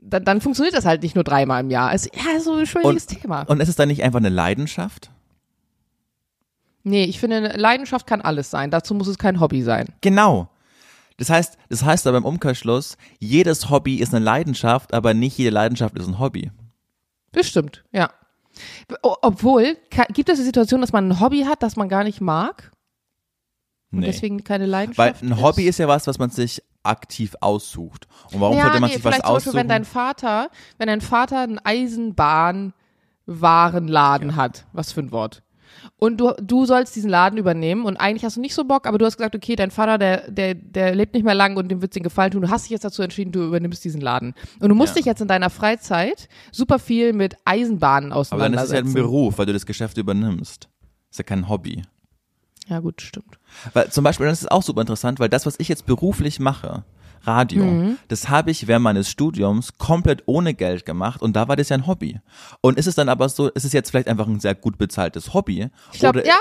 [0.00, 1.94] dann, dann funktioniert das halt nicht nur dreimal im Jahr.
[1.94, 3.42] Es, ja, so ein schwieriges Thema.
[3.42, 5.10] und ist es dann nicht einfach eine Leidenschaft?
[6.84, 8.70] Nee, ich finde, eine Leidenschaft kann alles sein.
[8.70, 9.86] Dazu muss es kein Hobby sein.
[10.00, 10.48] Genau.
[11.18, 15.50] Das heißt, das heißt aber im Umkehrschluss, jedes Hobby ist eine Leidenschaft, aber nicht jede
[15.50, 16.50] Leidenschaft ist ein Hobby.
[17.32, 18.10] Bestimmt, ja.
[19.02, 19.76] Obwohl,
[20.12, 22.70] gibt es die Situation, dass man ein Hobby hat, das man gar nicht mag
[23.92, 24.06] und Nee.
[24.06, 28.08] deswegen keine Weil Leidenschaft ein Hobby ist ja was, was man sich aktiv aussucht.
[28.32, 29.56] Und warum ja, sollte man nee, sich was zum Beispiel, aussuchen?
[29.56, 35.42] wenn dein Vater, wenn dein Vater einen Eisenbahnwarenladen hat, was für ein Wort.
[35.96, 38.98] Und du, du sollst diesen Laden übernehmen und eigentlich hast du nicht so Bock, aber
[38.98, 41.80] du hast gesagt, okay, dein Vater, der, der, der lebt nicht mehr lang und dem
[41.82, 42.42] wird's den Gefallen tun.
[42.42, 44.34] Du hast dich jetzt dazu entschieden, du übernimmst diesen Laden.
[44.60, 44.98] Und du musst Ja.
[44.98, 48.36] dich jetzt in deiner Freizeit super viel mit Eisenbahnen aber dann ist es ja
[48.78, 48.88] auseinandersetzen.
[48.88, 50.68] ein Beruf, weil du das Geschäft übernimmst.
[51.10, 51.82] Ist ja kein Hobby.
[52.68, 53.38] ja, gut, stimmt.
[53.72, 56.84] Weil zum Beispiel, das ist auch super interessant, weil das, was ich jetzt beruflich mache,
[57.24, 57.98] Radio, Mhm.
[58.08, 61.76] das habe ich während meines Studiums komplett ohne Geld gemacht und da war das ja
[61.76, 62.20] ein Hobby.
[62.60, 65.32] Und ist es dann aber so, ist es jetzt vielleicht einfach ein sehr gut bezahltes
[65.34, 65.68] Hobby?
[65.92, 66.34] Ich glaube, ja,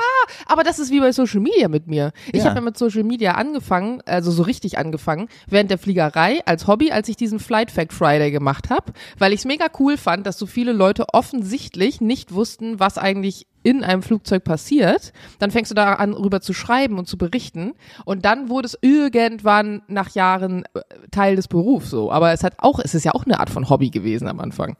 [0.47, 2.11] aber das ist wie bei Social Media mit mir.
[2.31, 2.45] Ich Ja.
[2.45, 6.91] habe ja mit Social Media angefangen, also so richtig angefangen, während der Fliegerei als Hobby,
[6.91, 10.37] als ich diesen Flight Fact Friday gemacht habe, weil ich es mega cool fand, dass
[10.37, 15.13] so viele Leute offensichtlich nicht wussten, was eigentlich in einem Flugzeug passiert.
[15.39, 17.73] Dann fängst du da an, rüber zu schreiben und zu berichten.
[18.05, 22.11] Und dann wurde es irgendwann nach Jahren äh, Teil des Berufs so.
[22.11, 24.77] Aber es hat auch, es ist ja auch eine Art von Hobby gewesen am Anfang.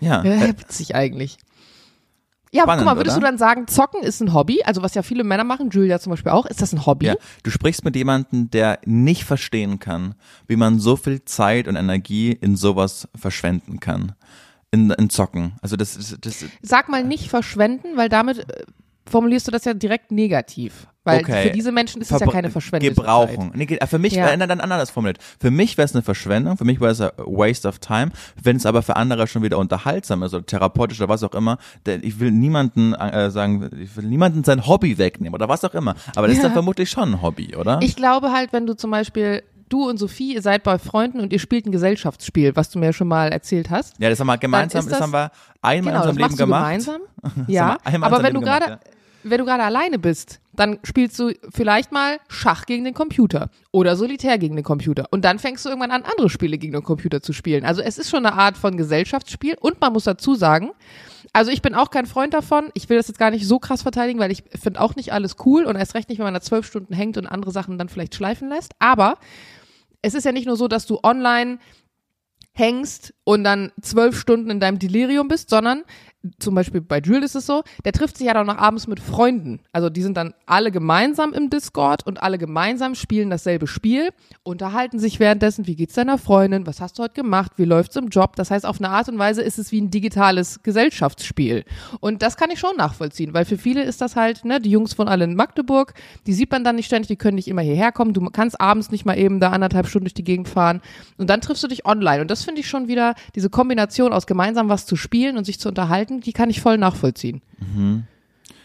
[0.00, 1.38] Ja, Ja, äh, witzig eigentlich.
[2.52, 3.26] Ja, aber guck Spannend, mal, würdest oder?
[3.26, 4.62] du dann sagen, Zocken ist ein Hobby?
[4.64, 6.46] Also was ja viele Männer machen, Julia zum Beispiel auch.
[6.46, 7.06] Ist das ein Hobby?
[7.06, 7.14] ja.
[7.42, 10.14] Du sprichst mit jemandem, der nicht verstehen kann,
[10.46, 14.12] wie man so viel Zeit und Energie in sowas verschwenden kann.
[14.72, 15.54] In, in Zocken.
[15.62, 18.64] Also das, das, das Sag mal nicht verschwenden, weil damit äh,
[19.08, 20.88] formulierst du das ja direkt negativ.
[21.04, 21.44] Weil Okay.
[21.44, 22.92] für diese Menschen ist es ja Verbra- keine Verschwendung.
[22.92, 23.52] Gebrauchen.
[23.54, 24.36] Nee, äh, für mich, Ja.
[24.36, 25.18] dann anders formuliert.
[25.38, 28.10] Für mich wäre es eine Verschwendung, für mich wäre es a waste of time.
[28.42, 31.58] Wenn es aber für andere schon wieder unterhaltsam ist oder therapeutisch oder was auch immer,
[31.86, 35.74] denn ich will niemanden äh, sagen, ich will niemanden sein Hobby wegnehmen oder was auch
[35.74, 35.94] immer.
[36.16, 36.48] Aber das ist Ja.
[36.48, 37.78] dann vermutlich schon ein Hobby, oder?
[37.82, 41.32] Ich glaube halt, wenn du zum Beispiel, du und Sophie, ihr seid bei Freunden und
[41.32, 43.94] ihr spielt ein Gesellschaftsspiel, was du mir schon mal erzählt hast.
[43.98, 45.30] ja, das haben wir gemeinsam, das, das- haben wir
[45.62, 46.62] einmal Genau, in unserem Leben du gemacht.
[46.62, 47.00] gemeinsam.
[47.48, 48.80] Ja, aber wenn du Leben gemacht, gerade,
[49.24, 53.96] wenn du gerade alleine bist, dann spielst du vielleicht mal Schach gegen den Computer oder
[53.96, 55.06] Solitär gegen den Computer.
[55.10, 57.64] Und dann fängst du irgendwann an, andere Spiele gegen den Computer zu spielen.
[57.64, 60.70] Also es ist schon eine Art von Gesellschaftsspiel und man muss dazu sagen,
[61.32, 62.70] also ich bin auch kein Freund davon.
[62.74, 65.34] Ich will das jetzt gar nicht so krass verteidigen, weil ich finde auch nicht alles
[65.44, 67.88] cool und erst recht nicht, wenn man da zwölf Stunden hängt und andere Sachen dann
[67.88, 68.72] vielleicht schleifen lässt.
[68.78, 69.18] Aber
[70.06, 71.58] es ist ja nicht nur so, dass du online
[72.52, 75.82] hängst und dann zwölf Stunden in deinem Delirium bist, sondern
[76.38, 79.00] zum Beispiel bei Jules ist es so, der trifft sich ja dann noch abends mit
[79.00, 79.60] Freunden.
[79.72, 84.10] Also die sind dann alle gemeinsam im Discord und alle gemeinsam spielen dasselbe Spiel,
[84.42, 88.08] unterhalten sich währenddessen, wie geht's deiner Freundin, was hast du heute gemacht, wie läuft's im
[88.08, 88.36] Job.
[88.36, 91.64] Das heißt, auf eine Art und Weise ist es wie ein digitales Gesellschaftsspiel.
[92.00, 94.94] Und das kann ich schon nachvollziehen, weil für viele ist das halt, ne, die Jungs
[94.94, 95.94] von alle in Magdeburg,
[96.26, 98.90] die sieht man dann nicht ständig, die können nicht immer hierher kommen, du kannst abends
[98.90, 100.80] nicht mal eben da anderthalb Stunden durch die Gegend fahren
[101.18, 104.26] und dann triffst du dich online und das finde ich schon wieder, diese Kombination aus
[104.26, 107.42] gemeinsam was zu spielen und sich zu unterhalten, die kann ich voll nachvollziehen.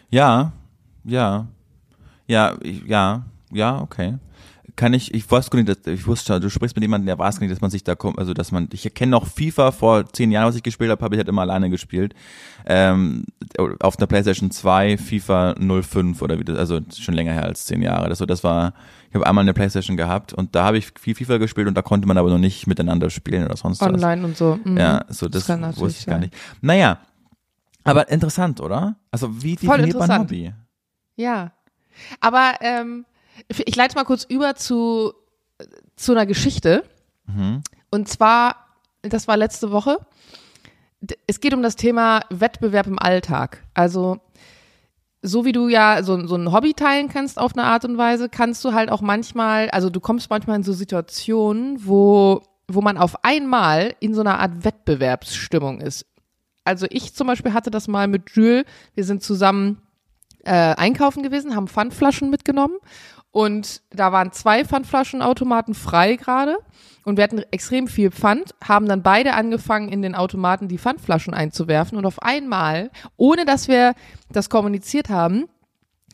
[0.10, 0.52] Ja,
[1.04, 1.48] ja,
[2.28, 4.18] ja, ich- ja, ja, okay.
[4.78, 7.52] kann ich, ich wusste nicht, dass, ich wusste, du sprichst mit jemandem, der weiß nicht,
[7.52, 10.48] dass man sich da kommt, also dass man, ich kenne noch FIFA vor zehn Jahren,
[10.48, 12.16] was ich gespielt habe, habe ich halt immer alleine gespielt.
[12.66, 13.26] Ähm,
[13.82, 17.82] auf der Playstation 2 FIFA 05 oder wie das, also schon länger her als zehn
[17.82, 18.08] Jahre.
[18.10, 18.74] Das, so, das war,
[19.10, 21.82] ich habe einmal eine Playstation gehabt und da habe ich viel FIFA gespielt und da
[21.82, 23.90] konnte man aber noch nicht miteinander spielen oder sonst was.
[23.90, 24.58] Online und so.
[24.64, 24.78] Mhm.
[24.78, 26.34] Ja, so das, das wusste ich gar nicht.
[26.62, 26.98] Naja,
[27.84, 28.96] aber interessant, oder?
[29.12, 30.54] Also wie definiert man Hobby?
[31.16, 31.52] Ja.
[32.20, 33.06] Aber ähm,
[33.48, 35.14] ich leite mal kurz über zu,
[35.96, 36.84] zu einer Geschichte.
[37.28, 37.64] Mhm.
[37.90, 38.56] Und zwar,
[39.02, 40.00] das war letzte Woche.
[41.28, 43.64] Es geht um das Thema Wettbewerb im Alltag.
[43.74, 44.20] Also,
[45.24, 48.30] so wie du ja so, so ein Hobby teilen kannst auf eine Art und Weise,
[48.30, 52.98] kannst du halt auch manchmal, also du kommst manchmal in so Situationen, wo, wo man
[52.98, 56.06] auf einmal in so einer Art Wettbewerbsstimmung ist.
[56.64, 58.66] Also ich zum Beispiel hatte das mal mit Jules.
[58.94, 59.82] Wir sind zusammen
[60.44, 62.78] äh, einkaufen gewesen, haben Pfandflaschen mitgenommen
[63.32, 66.58] und da waren zwei Pfandflaschenautomaten frei gerade
[67.04, 71.34] und wir hatten extrem viel Pfand, haben dann beide angefangen, in den Automaten die Pfandflaschen
[71.34, 73.94] einzuwerfen und auf einmal, ohne dass wir
[74.32, 75.46] das kommuniziert haben,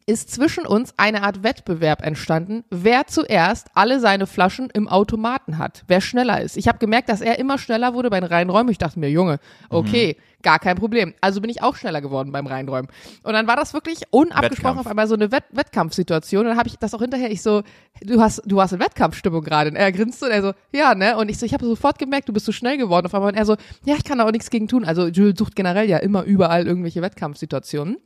[0.05, 5.83] ist zwischen uns eine Art Wettbewerb entstanden, wer zuerst alle seine Flaschen im Automaten hat,
[5.87, 6.55] wer schneller ist.
[6.55, 8.71] Ich habe gemerkt, dass er immer schneller wurde bei den Reinräumen.
[8.71, 10.23] Ich dachte mir, Junge, okay, mhm.
[10.43, 11.13] Gar kein Problem.
[11.21, 12.89] Also bin ich auch schneller geworden beim Reinräumen.
[13.23, 14.79] Und dann war das wirklich unabgesprochen Wettkampf.
[14.79, 16.41] auf einmal so eine Wett Wettkampfsituation.
[16.41, 17.63] Und dann habe ich das auch hinterher, ich so,
[18.01, 19.69] du hast, du hast eine Wettkampfstimmung gerade.
[19.71, 21.17] Und er grinst und er so, ja, ne?
[21.17, 23.31] Und ich so, ich habe sofort gemerkt, du bist so schnell geworden auf einmal.
[23.31, 24.85] Und er so, ja, ich kann da auch nichts gegen tun.
[24.85, 27.97] Also Jules sucht generell ja immer überall irgendwelche Wettkampfsituationen.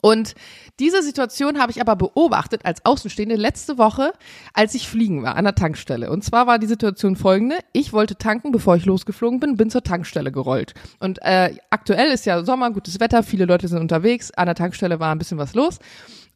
[0.00, 0.34] Und
[0.78, 4.12] diese Situation habe ich aber beobachtet als Außenstehende letzte Woche,
[4.54, 6.10] als ich fliegen war an der Tankstelle.
[6.10, 7.56] Und zwar war die Situation folgende.
[7.72, 10.74] Ich wollte tanken, bevor ich losgeflogen bin, bin zur Tankstelle gerollt.
[11.00, 14.30] Und äh, aktuell ist ja Sommer, gutes Wetter, viele Leute sind unterwegs.
[14.30, 15.78] An der Tankstelle war ein bisschen was los.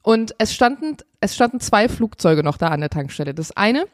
[0.03, 3.35] Und es standen, es standen zwei Flugzeuge noch da an der Tankstelle.
[3.35, 3.85] Das eine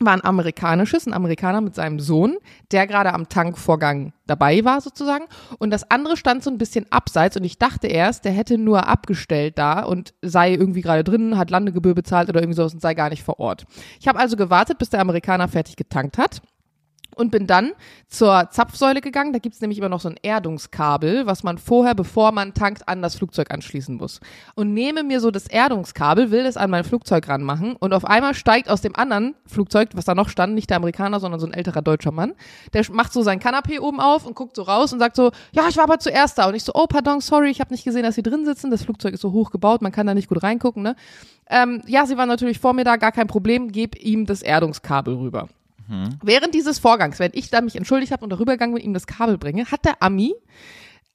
[0.00, 2.38] war ein amerikanisches, ein Amerikaner mit seinem Sohn,
[2.72, 5.26] der gerade am Tankvorgang dabei war sozusagen.
[5.58, 8.88] Und das andere stand so ein bisschen abseits und ich dachte erst, der hätte nur
[8.88, 12.94] abgestellt da und sei irgendwie gerade drin, hat Landegebühr bezahlt oder irgendwie sowas und sei
[12.94, 13.66] gar nicht vor Ort.
[14.00, 16.40] Ich habe also gewartet, bis der Amerikaner fertig getankt hat
[17.20, 17.72] und bin dann
[18.08, 19.32] zur Zapfsäule gegangen.
[19.32, 23.02] Da gibt's nämlich immer noch so ein Erdungskabel, was man vorher, bevor man tankt, an
[23.02, 24.20] das Flugzeug anschließen muss.
[24.54, 28.34] Und nehme mir so das Erdungskabel, will es an mein Flugzeug ranmachen und auf einmal
[28.34, 31.52] steigt aus dem anderen Flugzeug, was da noch stand, nicht der Amerikaner, sondern so ein
[31.52, 32.32] älterer deutscher Mann,
[32.72, 35.68] der macht so sein Kanapee oben auf und guckt so raus und sagt so, ja,
[35.68, 36.48] ich war aber zuerst da.
[36.48, 38.70] Und ich so, oh, pardon, sorry, ich habe nicht gesehen, dass Sie drin sitzen.
[38.70, 40.82] Das Flugzeug ist so hoch gebaut, man kann da nicht gut reingucken.
[40.82, 40.96] Ne?
[41.48, 45.16] Ähm, ja, Sie waren natürlich vor mir da, gar kein Problem, geb ihm das Erdungskabel
[45.16, 45.48] rüber.
[45.90, 46.18] Mhm.
[46.22, 49.06] Während dieses Vorgangs, wenn ich da mich entschuldigt habe und darüber gegangen mit ihm das
[49.06, 50.34] Kabel bringe, hat der Ami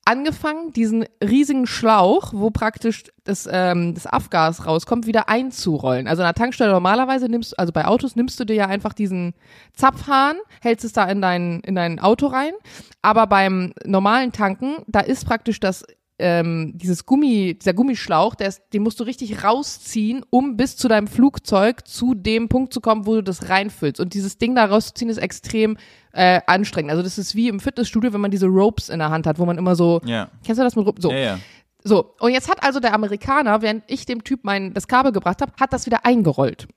[0.05, 6.07] angefangen, diesen riesigen Schlauch, wo praktisch das, ähm, das Abgas rauskommt, wieder einzurollen.
[6.07, 9.33] Also in der Tankstelle normalerweise nimmst, also bei Autos nimmst du dir ja einfach diesen
[9.73, 12.53] Zapfhahn, hältst es da in dein, in dein Auto rein.
[13.01, 15.83] Aber beim normalen Tanken, da ist praktisch das
[16.17, 20.87] ähm, dieses Gummi, dieser Gummischlauch, der ist, den musst du richtig rausziehen, um bis zu
[20.87, 23.99] deinem Flugzeug zu dem Punkt zu kommen, wo du das reinfüllst.
[23.99, 25.77] Und dieses Ding da rauszuziehen ist extrem
[26.13, 26.91] äh, anstrengend.
[26.91, 29.45] Also das ist wie im Fitnessstudio, wenn man diese Ropes in der Hand hat, wo
[29.45, 30.29] man immer so, ja.
[30.45, 31.03] kennst du das mit Ropes?
[31.03, 31.11] So.
[31.11, 31.39] Ja, ja.
[31.83, 35.41] So, und jetzt hat also der Amerikaner, während ich dem Typ mein das Kabel gebracht
[35.41, 36.67] habe, hat das wieder eingerollt.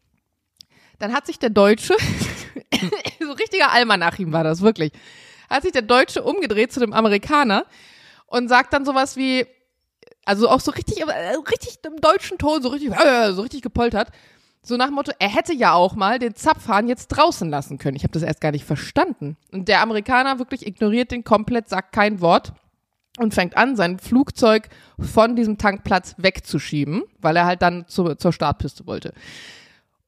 [0.99, 1.95] Dann hat sich der Deutsche,
[3.21, 4.93] so richtiger Almanachim war das, wirklich,
[5.49, 7.65] hat sich der Deutsche umgedreht zu dem Amerikaner
[8.29, 9.47] und sagt dann sowas wie,
[10.25, 14.11] also auch so richtig, äh, richtig im deutschen Ton, so richtig, äh, so richtig gepoltert.
[14.63, 17.97] So nach dem Motto, er hätte ja auch mal den Zapfhahn jetzt draußen lassen können.
[17.97, 19.37] Ich habe das erst gar nicht verstanden.
[19.51, 22.53] Und der Amerikaner wirklich ignoriert den komplett, sagt kein Wort
[23.19, 28.33] und fängt an, sein Flugzeug von diesem Tankplatz wegzuschieben, weil er halt dann zu, zur
[28.33, 29.15] Startpiste wollte.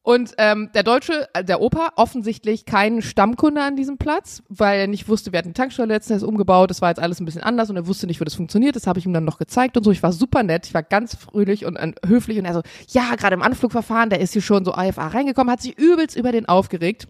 [0.03, 4.87] Und ähm, der Deutsche, äh, der Opa, offensichtlich kein Stammkunde an diesem Platz, weil er
[4.87, 7.69] nicht wusste, wir hatten die Tankstelle letztens umgebaut, das war jetzt alles ein bisschen anders
[7.69, 8.75] und er wusste nicht, wie das funktioniert.
[8.75, 9.91] Das habe ich ihm dann noch gezeigt und so.
[9.91, 13.13] Ich war super nett, ich war ganz fröhlich und, und höflich und er so, ja,
[13.15, 16.47] gerade im Anflugverfahren, der ist hier schon so AFA reingekommen, hat sich übelst über den
[16.47, 17.07] aufgeregt.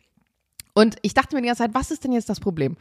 [0.74, 2.76] Und ich dachte mir die ganze Zeit, was ist denn jetzt das Problem?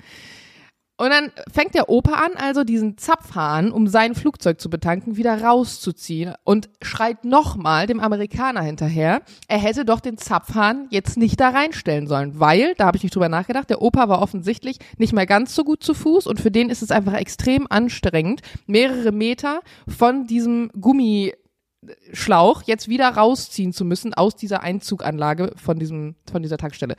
[1.00, 5.42] Und dann fängt der Opa an, also diesen Zapfhahn, um sein Flugzeug zu betanken, wieder
[5.42, 11.48] rauszuziehen und schreit nochmal dem Amerikaner hinterher, er hätte doch den Zapfhahn jetzt nicht da
[11.48, 15.24] reinstellen sollen, weil, da habe ich nicht drüber nachgedacht, der Opa war offensichtlich nicht mehr
[15.24, 19.62] ganz so gut zu Fuß und für den ist es einfach extrem anstrengend, mehrere Meter
[19.88, 26.58] von diesem Gummischlauch jetzt wieder rausziehen zu müssen aus dieser Einzuganlage von diesem, von dieser
[26.58, 26.96] Tankstelle.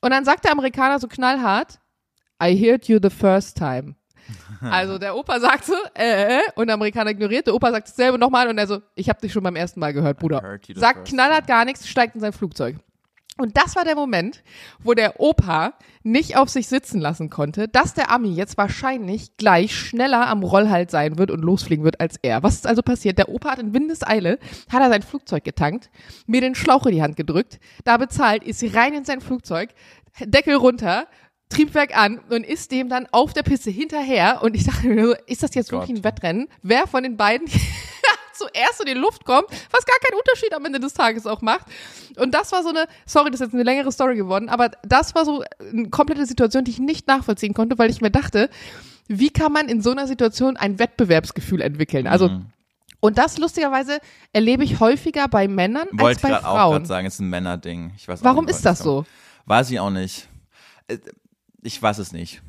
[0.00, 1.78] Und dann sagt der Amerikaner so knallhart,
[2.44, 3.94] I heard you the first time.
[4.60, 7.46] Also der Opa sagt so, äh, äh, und der Amerikaner ignoriert.
[7.46, 9.92] Der Opa sagt dasselbe nochmal und er so, ich habe dich schon beim ersten Mal
[9.92, 10.58] gehört, Bruder.
[10.74, 12.76] Sagt knallhart gar nichts, steigt in sein Flugzeug.
[13.36, 14.44] Und das war der Moment,
[14.78, 19.74] wo der Opa nicht auf sich sitzen lassen konnte, dass der Ami jetzt wahrscheinlich gleich
[19.74, 22.44] schneller am Rollhalt sein wird und losfliegen wird als er.
[22.44, 23.18] Was ist also passiert?
[23.18, 24.38] Der Opa hat in Windeseile,
[24.70, 25.90] hat er sein Flugzeug getankt,
[26.26, 29.70] mir den Schlauch in die Hand gedrückt, da bezahlt, ist rein in sein Flugzeug,
[30.20, 31.08] Deckel runter,
[31.48, 34.42] Triebwerk an und ist dem dann auf der Piste hinterher.
[34.42, 35.98] Und ich dachte mir so, ist das jetzt wirklich Gott.
[35.98, 36.48] ein Wettrennen?
[36.62, 37.46] Wer von den beiden
[38.32, 41.66] zuerst in die Luft kommt, was gar keinen Unterschied am Ende des Tages auch macht.
[42.16, 45.14] Und das war so eine, sorry, das ist jetzt eine längere Story geworden, aber das
[45.14, 48.50] war so eine komplette Situation, die ich nicht nachvollziehen konnte, weil ich mir dachte,
[49.06, 52.06] wie kann man in so einer Situation ein Wettbewerbsgefühl entwickeln?
[52.08, 52.46] Also, Mhm.
[53.00, 53.98] und das lustigerweise
[54.32, 56.72] erlebe ich häufiger bei Männern als Wollte ich bei gerade auch Frauen.
[56.72, 57.92] gerade sagen, es ist ein Männerding.
[57.96, 59.04] Ich weiß auch Warum nicht, ist das so?
[59.46, 60.26] Weiß ich auch nicht.
[61.64, 62.42] Ich weiß es nicht.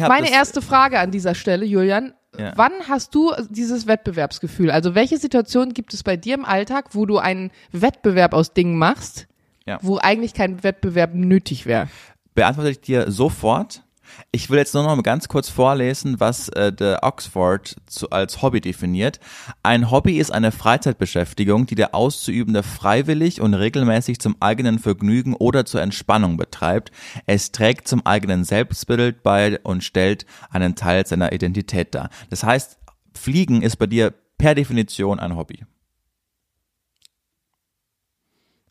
[0.00, 2.12] Meine erste Frage an dieser Stelle, Julian.
[2.38, 2.52] Ja.
[2.56, 4.70] Wann hast du dieses Wettbewerbsgefühl?
[4.70, 8.76] Also welche Situation gibt es bei dir im Alltag, wo du einen Wettbewerb aus Dingen
[8.78, 9.26] machst,
[9.66, 9.78] Ja.
[9.82, 11.88] wo eigentlich kein Wettbewerb nötig wäre?
[12.34, 13.82] beantworte ich dir sofort.
[14.30, 18.42] Ich will jetzt nur noch mal ganz kurz vorlesen, was äh, der Oxford zu, als
[18.42, 19.20] Hobby definiert.
[19.62, 25.64] Ein Hobby ist eine Freizeitbeschäftigung, die der Auszuübende freiwillig und regelmäßig zum eigenen Vergnügen oder
[25.64, 26.92] zur Entspannung betreibt.
[27.26, 32.10] Es trägt zum eigenen Selbstbild bei und stellt einen Teil seiner Identität dar.
[32.30, 32.78] Das heißt,
[33.14, 35.64] Fliegen ist bei dir per Definition ein Hobby.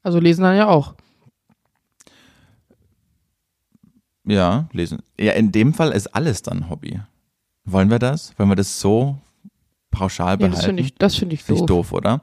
[0.04, 0.96] Also lesen dann ja auch.
[4.26, 5.00] Ja, lesen.
[5.20, 7.00] Ja, in dem Fall ist alles dann Hobby.
[7.66, 8.38] Wollen wir das?
[8.38, 9.18] Wollen wir das so
[9.90, 10.56] pauschal Ja, behalten?
[10.56, 11.60] das finde ich, das finde ich doof.
[11.60, 12.22] ich doof, oder?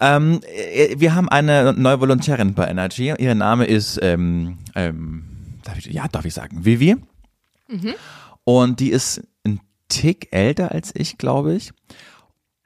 [0.00, 3.12] Ähm, äh, wir haben eine neue Volontärin bei Energy.
[3.18, 5.24] Ihr Name ist, ähm, ähm,
[5.64, 6.96] darf ich, ja, darf ich sagen, Vivi.
[7.68, 7.94] Mhm.
[8.44, 11.72] Und die ist ein Tick älter als ich, glaube ich.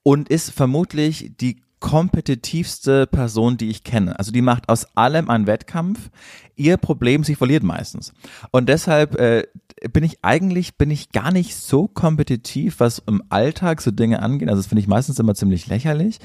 [0.03, 4.17] Und ist vermutlich die kompetitivste Person, die ich kenne.
[4.17, 6.11] Also die macht aus allem einen Wettkampf.
[6.55, 8.15] Ihr Problem, sie verliert meistens.
[8.53, 9.49] Und deshalb äh,
[9.93, 14.49] bin ich eigentlich, bin ich gar nicht so kompetitiv, was im Alltag so Dinge angeht.
[14.49, 16.21] Also das finde ich meistens immer ziemlich lächerlich.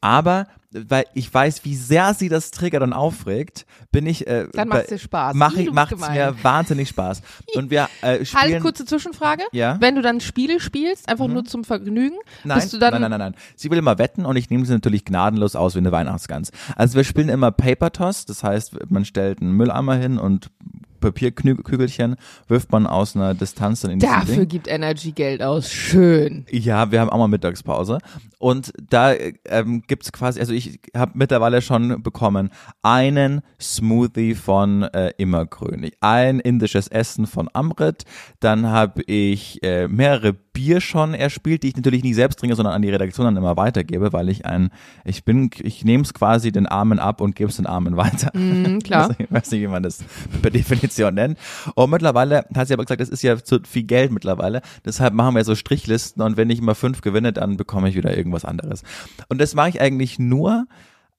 [0.00, 0.46] Aber
[0.88, 4.26] weil ich weiß, wie sehr sie das Trigger dann aufregt, bin ich.
[4.26, 5.34] Äh, Dann macht's dir Spaß.
[5.34, 6.12] Mach ich, macht's gemein.
[6.14, 7.22] mir wahnsinnig Spaß.
[7.54, 8.54] Und wir äh, spielen.
[8.54, 9.44] Halt, kurze Zwischenfrage.
[9.52, 9.74] Ja?
[9.74, 9.80] Mhm.
[9.80, 12.92] Wenn du dann Spiele spielst, einfach nur zum Vergnügen, Nein, bist du dann.
[12.92, 13.34] nein, nein, nein, nein.
[13.56, 16.50] Sie will immer wetten und ich nehme sie natürlich gnadenlos aus wie eine Weihnachtsgans.
[16.74, 20.50] Also wir spielen immer Paper Toss, das heißt, man stellt einen Mülleimer hin und
[21.00, 22.16] Papierkügelchen
[22.48, 24.48] wirft man aus einer Distanz dann in dieses Dafür Ding.
[24.48, 25.70] gibt Energy Geld aus.
[25.70, 26.46] Schön.
[26.50, 27.98] Ja, wir haben auch mal Mittagspause.
[28.38, 29.14] Und da
[29.46, 32.50] ähm, gibt's quasi, also ich habe mittlerweile schon bekommen,
[32.82, 38.04] einen Smoothie von äh, Immergrün, ein indisches Essen von Amrit,
[38.40, 42.72] dann habe ich äh, mehrere Bier schon erspielt, die ich natürlich nicht selbst trinke, sondern
[42.72, 44.70] an die Redaktion dann immer weitergebe, weil ich ein,
[45.04, 48.30] ich bin, ich nehme es quasi den Armen ab und gebe es den Armen weiter.
[48.34, 49.14] Mhm, klar.
[49.18, 50.02] Ich weiß nicht, wie man das
[50.40, 51.38] per Definition nennt.
[51.74, 54.62] Und mittlerweile hat sie aber gesagt, das ist ja zu viel Geld mittlerweile.
[54.82, 58.16] Deshalb machen wir so Strichlisten und wenn ich immer fünf gewinne, dann bekomme ich wieder
[58.16, 58.82] irgendwas anderes.
[59.28, 60.66] Und das mache ich eigentlich nur,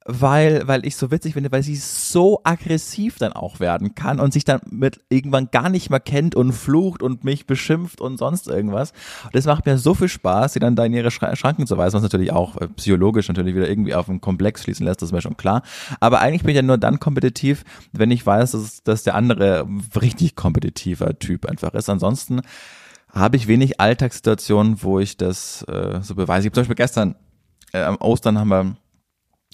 [0.09, 4.31] weil, weil ich so witzig finde, weil sie so aggressiv dann auch werden kann und
[4.31, 8.47] sich dann mit irgendwann gar nicht mehr kennt und flucht und mich beschimpft und sonst
[8.47, 8.93] irgendwas.
[9.25, 11.77] Und das macht mir so viel Spaß, sie dann da in ihre Schra- Schranken zu
[11.77, 15.09] weisen, was natürlich auch äh, psychologisch natürlich wieder irgendwie auf einen Komplex schließen lässt, das
[15.09, 15.61] ist mir schon klar.
[15.99, 19.67] Aber eigentlich bin ich ja nur dann kompetitiv, wenn ich weiß, dass, dass der andere
[19.99, 21.89] richtig kompetitiver Typ einfach ist.
[21.89, 22.41] Ansonsten
[23.11, 26.47] habe ich wenig Alltagssituationen, wo ich das äh, so beweise.
[26.47, 27.15] Ich habe zum Beispiel gestern
[27.73, 28.77] äh, am Ostern haben wir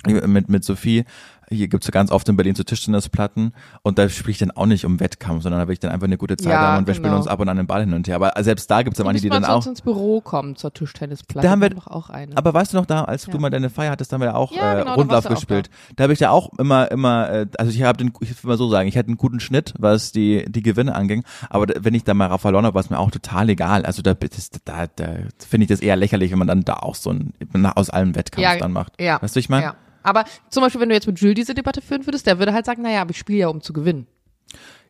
[0.05, 1.05] mit, mit Sophie,
[1.49, 4.65] hier gibt's ja ganz oft in Berlin so Tischtennisplatten und da spiele ich dann auch
[4.65, 6.87] nicht um Wettkampf, sondern da will ich dann einfach eine gute Zeit Ja, haben und
[6.87, 7.17] wir spielen genau.
[7.17, 8.15] uns ab und an den Ball hin und her.
[8.15, 9.65] Aber selbst da gibt's ja manche, die dann auch.
[9.67, 11.45] ins Büro kommen zur Tischtennisplatte.
[11.45, 12.35] Da haben wir- doch auch eine.
[12.37, 13.33] Aber weißt du noch da, als Ja.
[13.33, 15.27] du mal deine Feier hattest, da haben wir ja auch Ja, äh, genau, da Rundlauf
[15.27, 15.69] gespielt.
[15.95, 18.57] Da habe ich ja auch immer, immer, äh, also ich habe den, ich will mal
[18.57, 21.23] so sagen, ich hatte einen guten Schnitt, was die die Gewinne anging.
[21.49, 23.85] Aber da, wenn ich da mal verloren habe, war es mir auch total egal.
[23.85, 25.05] Also da, das, da, da
[25.47, 27.33] finde ich das eher lächerlich, wenn man dann da auch so ein
[27.75, 28.93] aus allem Wettkampf dann macht.
[28.99, 29.65] ja, Weißt du, ich meine?
[29.65, 29.75] Ja.
[30.03, 32.65] Aber zum Beispiel, wenn du jetzt mit Jules diese Debatte führen würdest, der würde halt
[32.65, 34.07] sagen, naja, aber ich spiele ja, um zu gewinnen.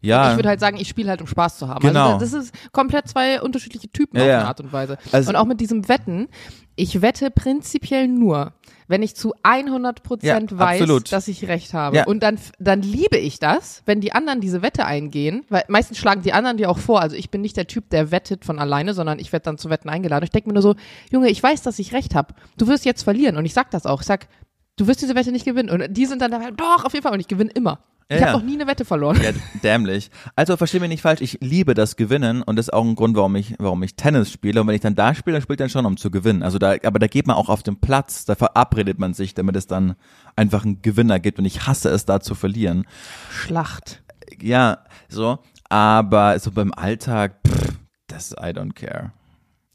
[0.02, 0.32] Ja.
[0.32, 1.88] Ich würde halt sagen, ich spiele halt, um Spaß zu haben.
[1.88, 2.16] Genau.
[2.16, 4.98] Also das ist komplett zwei unterschiedliche Typen Ja, auf eine Art und Weise.
[5.14, 6.28] Also- und auch mit diesem Wetten,
[6.76, 8.52] ich wette prinzipiell nur,
[8.90, 11.12] wenn ich zu 100 Prozent Ja, weiß, absolut.
[11.14, 11.96] dass ich recht habe.
[11.96, 12.06] Ja.
[12.06, 16.22] Und dann, dann liebe ich das, wenn die anderen diese Wette eingehen, weil meistens schlagen
[16.22, 17.00] die anderen dir auch vor.
[17.00, 19.70] Also ich bin nicht der Typ, der wettet von alleine, sondern ich werde dann zu
[19.70, 20.26] Wetten eingeladen.
[20.26, 20.76] Ich denke mir nur so,
[21.12, 22.34] Junge, ich weiß, dass ich recht habe.
[22.58, 23.38] Du wirst jetzt verlieren.
[23.38, 24.02] Und ich sag das auch.
[24.02, 24.28] Ich sag,
[24.78, 25.70] du wirst diese Wette nicht gewinnen.
[25.70, 27.14] Und die sind dann dabei, doch, auf jeden Fall.
[27.14, 27.80] Und ich gewinne immer.
[28.10, 29.20] Ja, ich habe noch nie eine Wette verloren.
[29.24, 29.32] Ja,
[29.64, 30.12] dämlich.
[30.36, 33.16] Also versteh mich nicht falsch, ich liebe das Gewinnen und das ist auch ein Grund,
[33.16, 34.62] warum ich, warum ich Tennis spiele.
[34.62, 36.44] Und wenn ich dann da spiele, dann spielt dann schon um zu gewinnen.
[36.44, 39.56] Also da, aber da geht man auch auf den Platz, da verabredet man sich, damit
[39.56, 39.96] es dann
[40.36, 42.86] einfach einen Gewinner gibt und ich hasse es da zu verlieren.
[43.30, 44.04] Schlacht.
[44.42, 45.40] Ja, so,
[45.70, 47.78] aber so beim Alltag, pff,
[48.08, 49.14] das I don't care.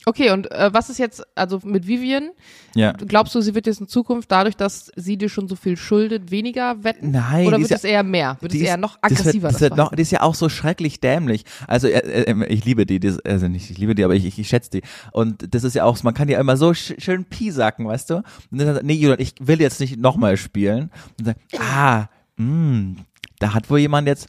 [0.08, 2.30] Okay, und äh, was ist jetzt, also mit Vivian,
[2.74, 2.92] Ja.
[2.92, 6.30] glaubst du, sie wird jetzt in Zukunft dadurch, dass sie dir schon so viel schuldet,
[6.30, 7.10] weniger wetten?
[7.10, 8.38] Nein, Oder wird es eher mehr?
[8.40, 9.42] Wird es eher noch das aggressiver?
[9.42, 11.44] Wird, das das wird noch, die ist ja auch so schrecklich dämlich.
[11.66, 14.38] Also äh, äh, ich liebe die, ist- also nicht, ich liebe die, aber ich, ich,
[14.38, 14.82] ich schätze die.
[15.12, 18.14] Und das ist ja auch, man kann ja immer so sch schön piesacken, weißt du?
[18.50, 20.90] Und dann sagt, nee, Julian, ich will jetzt nicht nochmal spielen.
[21.18, 22.06] Und dann, ah,
[22.36, 22.96] mh,
[23.40, 24.28] da hat wohl jemand jetzt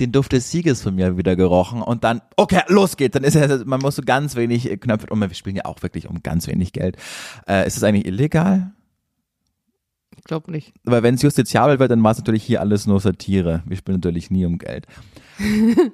[0.00, 3.14] den Duft des Sieges von mir wieder gerochen und dann, okay, los geht's.
[3.14, 5.82] Dann ist ja, man muss so ganz wenig äh, Knöpfe, und wir spielen ja auch
[5.82, 6.96] wirklich um ganz wenig Geld.
[7.48, 8.72] Äh, ist das eigentlich illegal?
[10.16, 10.74] Ich glaube nicht.
[10.84, 13.62] Weil wenn es justiziabel wird, dann war es natürlich hier alles nur Satire.
[13.66, 14.86] Wir spielen natürlich nie um Geld.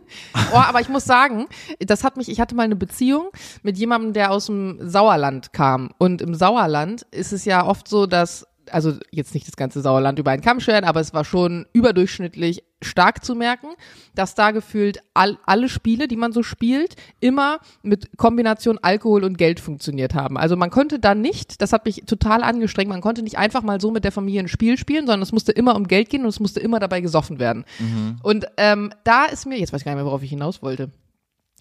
[0.53, 1.47] Oh, aber ich muss sagen,
[1.79, 3.31] das hat mich, ich hatte mal eine Beziehung
[3.63, 5.91] mit jemandem, der aus dem Sauerland kam.
[5.99, 10.19] Und im Sauerland ist es ja oft so, dass, also jetzt nicht das ganze Sauerland
[10.19, 13.69] über einen Kamm scheren, aber es war schon überdurchschnittlich stark zu merken,
[14.15, 19.39] dass da gefühlt all, alle Spiele, die man so spielt, immer mit Kombination Alkohol und
[19.39, 20.37] Geld funktioniert haben.
[20.37, 23.81] Also man konnte da nicht, das hat mich total angestrengt, man konnte nicht einfach mal
[23.81, 26.29] so mit der Familie ein Spiel spielen, sondern es musste immer um Geld gehen und
[26.29, 27.65] es musste immer dabei gesoffen werden.
[28.23, 30.91] Und ähm, da ist mir, jetzt weiß ich gar nicht mehr, worauf ich hinaus wollte.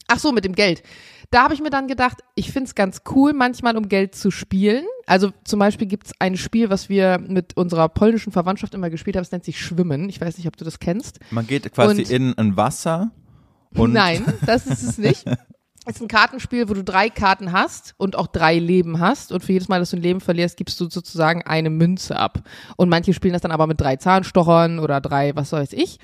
[0.08, 0.84] Ach so, mit dem Geld.
[1.32, 4.86] Da habe ich mir dann gedacht, ich find's ganz cool, manchmal um Geld zu spielen.
[5.08, 9.24] Also zum Beispiel gibt's ein Spiel, was wir mit unserer polnischen Verwandtschaft immer gespielt haben,
[9.24, 10.10] es nennt sich Schwimmen.
[10.10, 11.20] Ich weiß nicht, ob du das kennst.
[11.32, 13.12] Man geht quasi Und- in ein Wasser
[13.76, 15.26] und Nein, das ist es nicht.
[15.86, 19.34] Es ist ein Kartenspiel, wo du drei Karten hast und auch drei Leben hast.
[19.34, 22.48] Und für jedes Mal, dass du ein Leben verlierst, gibst du sozusagen eine Münze ab.
[22.78, 26.00] Und manche spielen das dann aber mit drei Zahnstochern oder drei, was weiß ich.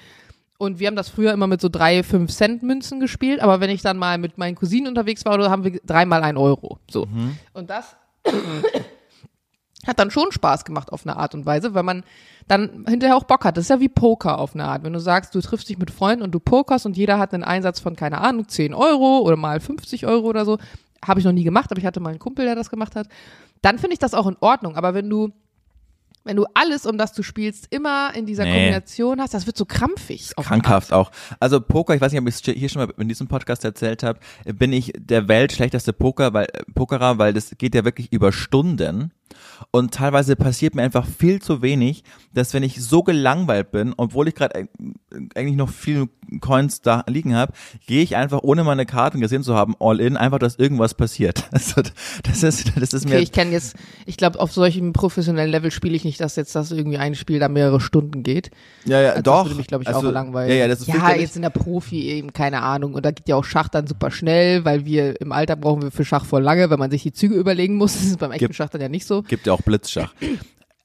[0.60, 3.39] Und wir haben das früher immer mit so drei, fünf Cent Münzen gespielt.
[3.39, 6.80] Aber wenn ich dann mal mit meinen Cousinen unterwegs war, haben wir dreimal ein Euro.
[6.91, 7.07] So.
[7.53, 7.95] Und das
[9.88, 12.03] hat dann schon Spaß gemacht auf eine Art und Weise, weil man
[12.49, 13.55] dann hinterher auch Bock hat.
[13.55, 14.84] Das ist ja wie Poker auf eine Art.
[14.84, 17.43] Wenn du sagst, du triffst dich mit Freunden und du pokerst und jeder hat einen
[17.43, 20.57] Einsatz von, keine Ahnung, 10 Euro oder mal 50 Euro oder so.
[21.05, 23.07] Habe ich noch nie gemacht, aber ich hatte mal einen Kumpel, der das gemacht hat.
[23.62, 24.76] Dann finde ich das auch in Ordnung.
[24.76, 25.32] Aber wenn du,
[26.30, 28.51] wenn du alles, um das du spielst, immer in dieser Nee.
[28.53, 30.32] Kombination hast, das wird so krampfig.
[30.38, 31.11] eine krankhaft auch.
[31.39, 34.03] Also Poker, ich weiß nicht, ob ich es hier schon mal in diesem Podcast erzählt
[34.03, 38.13] habe, bin ich der Welt schlechteste Poker, weil, äh, Pokerer, weil das geht ja wirklich
[38.13, 39.11] über Stunden.
[39.71, 42.03] Und teilweise passiert mir einfach viel zu wenig,
[42.34, 44.67] dass wenn ich so gelangweilt bin, obwohl ich gerade
[45.36, 46.09] eigentlich noch viele
[46.41, 47.53] Coins da liegen habe,
[47.88, 51.47] gehe ich einfach, ohne meine Karten gesehen zu haben, all in, einfach, dass irgendwas passiert.
[51.59, 51.82] Also,
[52.23, 53.75] das ist, das ist Okay, mir ich kenne jetzt,
[54.05, 57.39] ich glaube, auf solchem professionellen Level spiele ich nicht, dass jetzt das irgendwie ein Spiel
[57.39, 58.49] da mehrere Stunden geht.
[58.86, 59.38] Ja, ja, Also doch.
[59.39, 60.49] Das würde mich, glaube ich, also, auch langweilen.
[60.49, 62.93] Ja, ja, das ist ja jetzt in der Profi eben, keine Ahnung.
[62.93, 65.91] Und da geht ja auch Schach dann super schnell, weil wir im Alter brauchen wir
[65.91, 67.93] für Schach voll lange, wenn man sich die Züge überlegen muss.
[67.93, 69.18] Das ist beim echten Schach dann ja nicht so.
[69.28, 70.13] Gibt ja auch Blitzschach.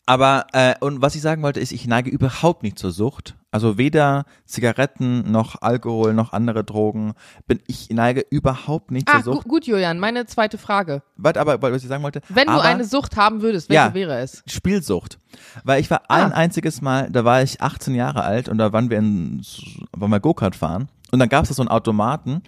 [0.06, 3.36] Aber, äh, und was ich sagen wollte, ist, ich neige überhaupt nicht zur Sucht.
[3.50, 7.14] Also weder Zigaretten noch Alkohol noch andere Drogen.
[7.46, 9.48] Bin, ich neige überhaupt nicht zur Ah, gu Sucht.
[9.48, 11.02] gut, Julian, meine zweite Frage.
[11.16, 12.20] Warte, aber was ich sagen wollte.
[12.28, 13.94] Wenn aber du eine Sucht haben würdest, welche Ja.
[13.94, 14.42] wäre es?
[14.46, 15.18] Spielsucht.
[15.62, 16.36] Weil ich war ein Ah.
[16.36, 19.40] einziges Mal, da war ich 18 Jahre alt und da waren wir in,
[19.92, 20.88] waren wir Go-Kart fahren.
[21.12, 22.42] Und dann gab es da so einen Automaten,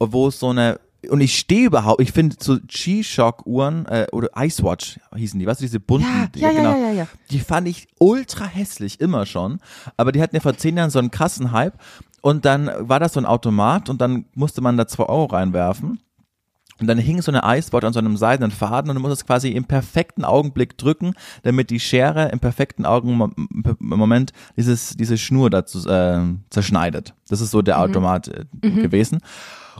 [0.00, 4.98] wo es so eine, und ich stehe überhaupt, ich finde so G-Shock-Uhren äh, oder Icewatch
[5.14, 6.70] hießen die, weißt du, diese bunten, Ja, die, ja, ja, genau.
[6.72, 7.06] ja, ja, ja.
[7.30, 9.60] Die fand ich ultra hässlich, immer schon.
[9.96, 11.74] Aber die hatten ja vor zehn Jahren so einen krassen Hype.
[12.22, 16.00] Und dann war das so ein Automat und dann musste man da zwei Euro reinwerfen.
[16.78, 19.26] Und dann hing so eine Eiswort an so einem seidenen Faden und du musst es
[19.26, 23.32] quasi im perfekten Augenblick drücken, damit die Schere im perfekten Augen
[23.78, 27.14] Moment dieses, diese Schnur dazu äh, zerschneidet.
[27.28, 29.20] Das ist so der Automat äh, gewesen.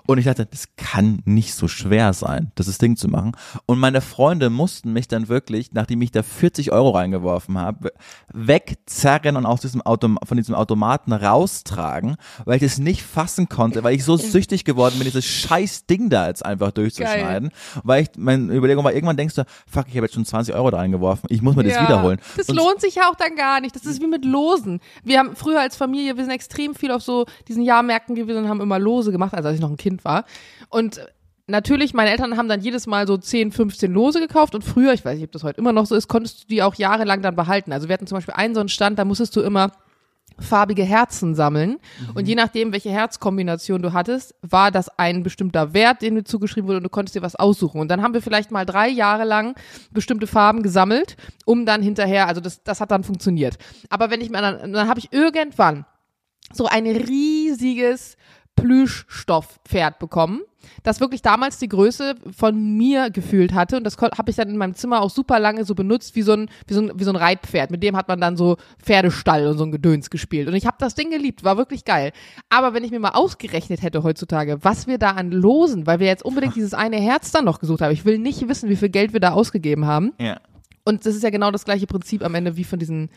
[0.06, 3.32] Und ich dachte, das kann nicht so schwer sein, das Ding zu machen.
[3.66, 7.92] Und meine Freunde mussten mich dann wirklich, nachdem ich da 40 Euro reingeworfen habe,
[8.32, 13.82] wegzerren und aus diesem Autom von diesem Automaten raustragen, weil ich es nicht fassen konnte,
[13.84, 17.50] weil ich so süchtig geworden bin, dieses scheiß Ding da jetzt einfach durchzuschneiden.
[17.82, 20.70] Weil ich, meine Überlegung war, irgendwann denkst du, fuck, ich habe jetzt schon 20 Euro
[20.70, 22.20] da reingeworfen, ich muss mir das wiederholen.
[22.36, 23.74] Das Und lohnt sich ja auch dann gar nicht.
[23.74, 24.80] Das ist wie mit Losen.
[25.04, 28.48] Wir haben früher als Familie, wir sind extrem viel auf so diesen Jahrmärkten gewesen und
[28.48, 30.24] haben immer Lose gemacht, also als ich noch ein Kind war.
[30.68, 31.00] Und
[31.46, 35.04] natürlich, meine Eltern haben dann jedes Mal so 10, 15 Lose gekauft und früher, ich
[35.04, 37.36] weiß nicht, ob das heute immer noch so ist, konntest du die auch jahrelang dann
[37.36, 37.72] behalten.
[37.72, 39.72] Also wir hatten zum Beispiel einen so einen Stand, da musstest du immer
[40.38, 41.78] farbige Herzen sammeln.
[42.14, 46.68] Und je nachdem, welche Herzkombination du hattest, war das ein bestimmter Wert, den dir zugeschrieben
[46.68, 47.80] wurde und du konntest dir was aussuchen.
[47.80, 49.54] Und dann haben wir vielleicht mal drei Jahre lang
[49.92, 53.56] bestimmte Farben gesammelt, um dann hinterher, also das, das hat dann funktioniert.
[53.88, 55.86] Aber wenn ich mir dann, dann habe ich irgendwann
[56.52, 58.16] so ein riesiges
[58.56, 60.40] Plüschstoffpferd bekommen,
[60.82, 64.56] das wirklich damals die Größe von mir gefühlt hatte und das habe ich dann in
[64.56, 67.10] meinem Zimmer auch super lange so benutzt wie so ein wie so ein, wie so
[67.10, 67.70] ein Reitpferd.
[67.70, 70.76] Mit dem hat man dann so Pferdestall und so ein Gedöns gespielt und ich habe
[70.80, 72.12] das Ding geliebt, war wirklich geil.
[72.48, 76.06] Aber wenn ich mir mal ausgerechnet hätte heutzutage, was wir da an Losen, weil wir
[76.06, 78.88] jetzt unbedingt dieses eine Herz dann noch gesucht haben, ich will nicht wissen, wie viel
[78.88, 80.12] Geld wir da ausgegeben haben.
[80.20, 80.40] Ja.
[80.84, 83.10] Und das ist ja genau das gleiche Prinzip am Ende wie von diesen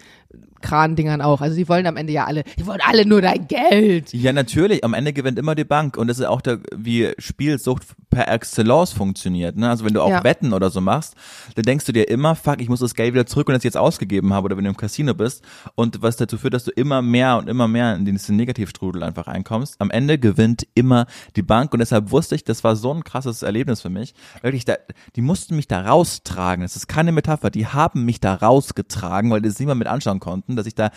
[0.62, 1.42] Kran-Dingern auch.
[1.42, 4.14] Also die wollen am Ende ja alle, die wollen alle nur dein Geld.
[4.14, 4.84] Ja, natürlich.
[4.84, 5.98] Am Ende gewinnt immer die Bank.
[5.98, 9.56] Und das ist auch der, wie Spielsucht per Excellence funktioniert.
[9.56, 9.70] Ne?
[9.70, 10.24] Also wenn du auch Ja.
[10.24, 11.16] Wetten oder so machst,
[11.56, 13.64] dann denkst du dir immer, fuck, ich muss das Geld wieder zurück, wenn ich es
[13.66, 15.44] jetzt ausgegeben habe oder wenn du im Casino bist.
[15.76, 19.28] Und was dazu führt, dass du immer mehr und immer mehr in diesen Negativstrudel einfach
[19.28, 19.80] einkommst.
[19.80, 21.06] Am Ende gewinnt immer
[21.36, 21.74] die Bank.
[21.74, 24.14] Und deshalb wusste ich, das war so ein krasses Erlebnis für mich.
[24.42, 24.76] Wirklich, da,
[25.16, 26.64] die mussten mich da raustragen.
[26.64, 27.50] Das ist keine Metapher.
[27.50, 30.20] Die haben mich da rausgetragen, weil die es niemand mit anschauen
[30.50, 30.92] konnten, dass ich da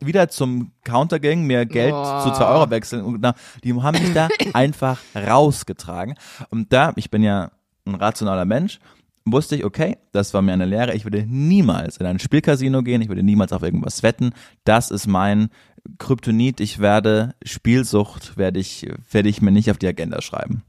[0.00, 2.22] wieder zum Counter ging, mir Geld Boah.
[2.24, 6.14] zu 2 Euro wechseln und na, die haben mich da einfach rausgetragen.
[6.50, 7.52] Und da, ich bin ja
[7.86, 8.80] ein rationaler Mensch,
[9.24, 13.00] wusste ich, okay, das war mir eine Lehre, ich würde niemals in ein Spielcasino gehen,
[13.00, 14.32] ich würde niemals auf irgendwas wetten.
[14.64, 15.48] Das ist mein
[15.98, 20.62] Kryptonit, ich werde Spielsucht, werde ich, werde ich mir nicht auf die Agenda schreiben.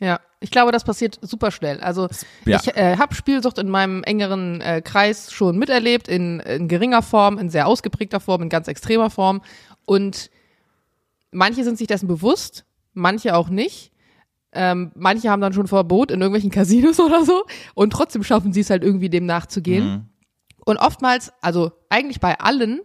[0.00, 1.80] Ja, ich glaube, das passiert super schnell.
[1.80, 2.08] Also
[2.44, 2.60] Ja.
[2.60, 7.38] ich äh, habe Spielsucht in meinem engeren äh, Kreis schon miterlebt, in, in geringer Form,
[7.38, 9.40] in sehr ausgeprägter Form, in ganz extremer Form.
[9.86, 10.30] Und
[11.32, 13.90] manche sind sich dessen bewusst, manche auch nicht.
[14.52, 17.42] Ähm, manche haben dann schon Verbot in irgendwelchen Casinos oder so
[17.74, 20.10] und trotzdem schaffen sie es halt irgendwie dem nachzugehen.
[20.66, 22.80] Und oftmals, also eigentlich bei allen,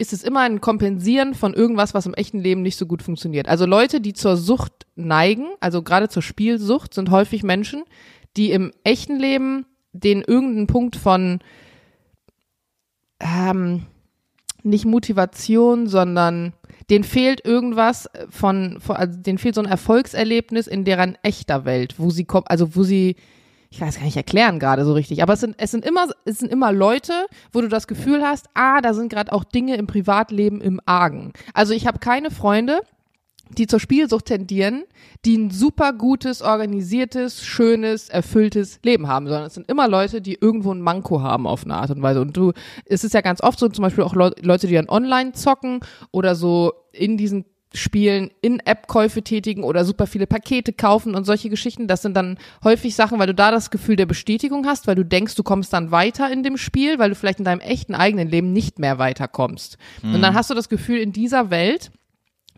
[0.00, 3.48] ist es immer ein Kompensieren von irgendwas, was im echten Leben nicht so gut funktioniert.
[3.48, 7.84] Also Leute, die zur Sucht neigen, also gerade zur Spielsucht, sind häufig Menschen,
[8.36, 11.40] die im echten Leben den irgendeinen Punkt von
[13.20, 13.86] ähm,
[14.62, 16.54] nicht Motivation, sondern
[16.88, 21.96] denen fehlt irgendwas von, von also denen fehlt so ein Erfolgserlebnis in deren echter Welt,
[21.98, 23.16] wo sie also wo sie
[23.70, 26.38] ich es gar nicht erklären gerade so richtig, aber es sind, es sind immer, es
[26.38, 27.12] sind immer Leute,
[27.52, 31.32] wo du das Gefühl hast, ah, da sind gerade auch Dinge im Privatleben im Argen.
[31.54, 32.80] Also ich habe keine Freunde,
[33.56, 34.84] die zur Spielsucht tendieren,
[35.24, 40.38] die ein super gutes, organisiertes, schönes, erfülltes Leben haben, sondern es sind immer Leute, die
[40.40, 42.20] irgendwo ein Manko haben auf eine Art und Weise.
[42.20, 42.52] Und du,
[42.84, 45.80] es ist ja ganz oft so, zum Beispiel auch Leu- Leute, die dann online zocken
[46.12, 51.86] oder so in diesen Spielen In-App-Käufe tätigen oder super viele Pakete kaufen und solche Geschichten.
[51.86, 55.04] Das sind dann häufig Sachen, weil du da das Gefühl der Bestätigung hast, weil du
[55.04, 58.28] denkst, du kommst dann weiter in dem Spiel, weil du vielleicht in deinem echten eigenen
[58.28, 59.78] Leben nicht mehr weiterkommst.
[60.02, 61.92] Und dann hast du das Gefühl, in dieser Welt,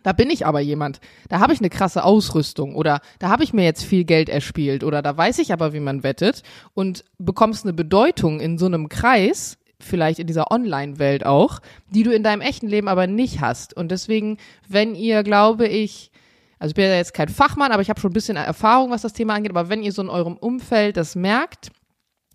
[0.03, 3.53] da bin ich aber jemand, da habe ich eine krasse Ausrüstung oder da habe ich
[3.53, 6.43] mir jetzt viel Geld erspielt oder da weiß ich aber, wie man wettet
[6.75, 11.61] und bekommst eine Bedeutung in so einem Kreis, vielleicht in dieser Online-Welt auch,
[11.91, 13.75] die du in deinem echten Leben aber nicht hast.
[13.77, 16.11] Und deswegen, wenn ihr, glaube ich,
[16.59, 19.03] also ich bin ja jetzt kein Fachmann, aber ich habe schon ein bisschen Erfahrung, was
[19.03, 21.73] das Thema angeht, aber wenn ihr so in eurem Umfeld das merkt,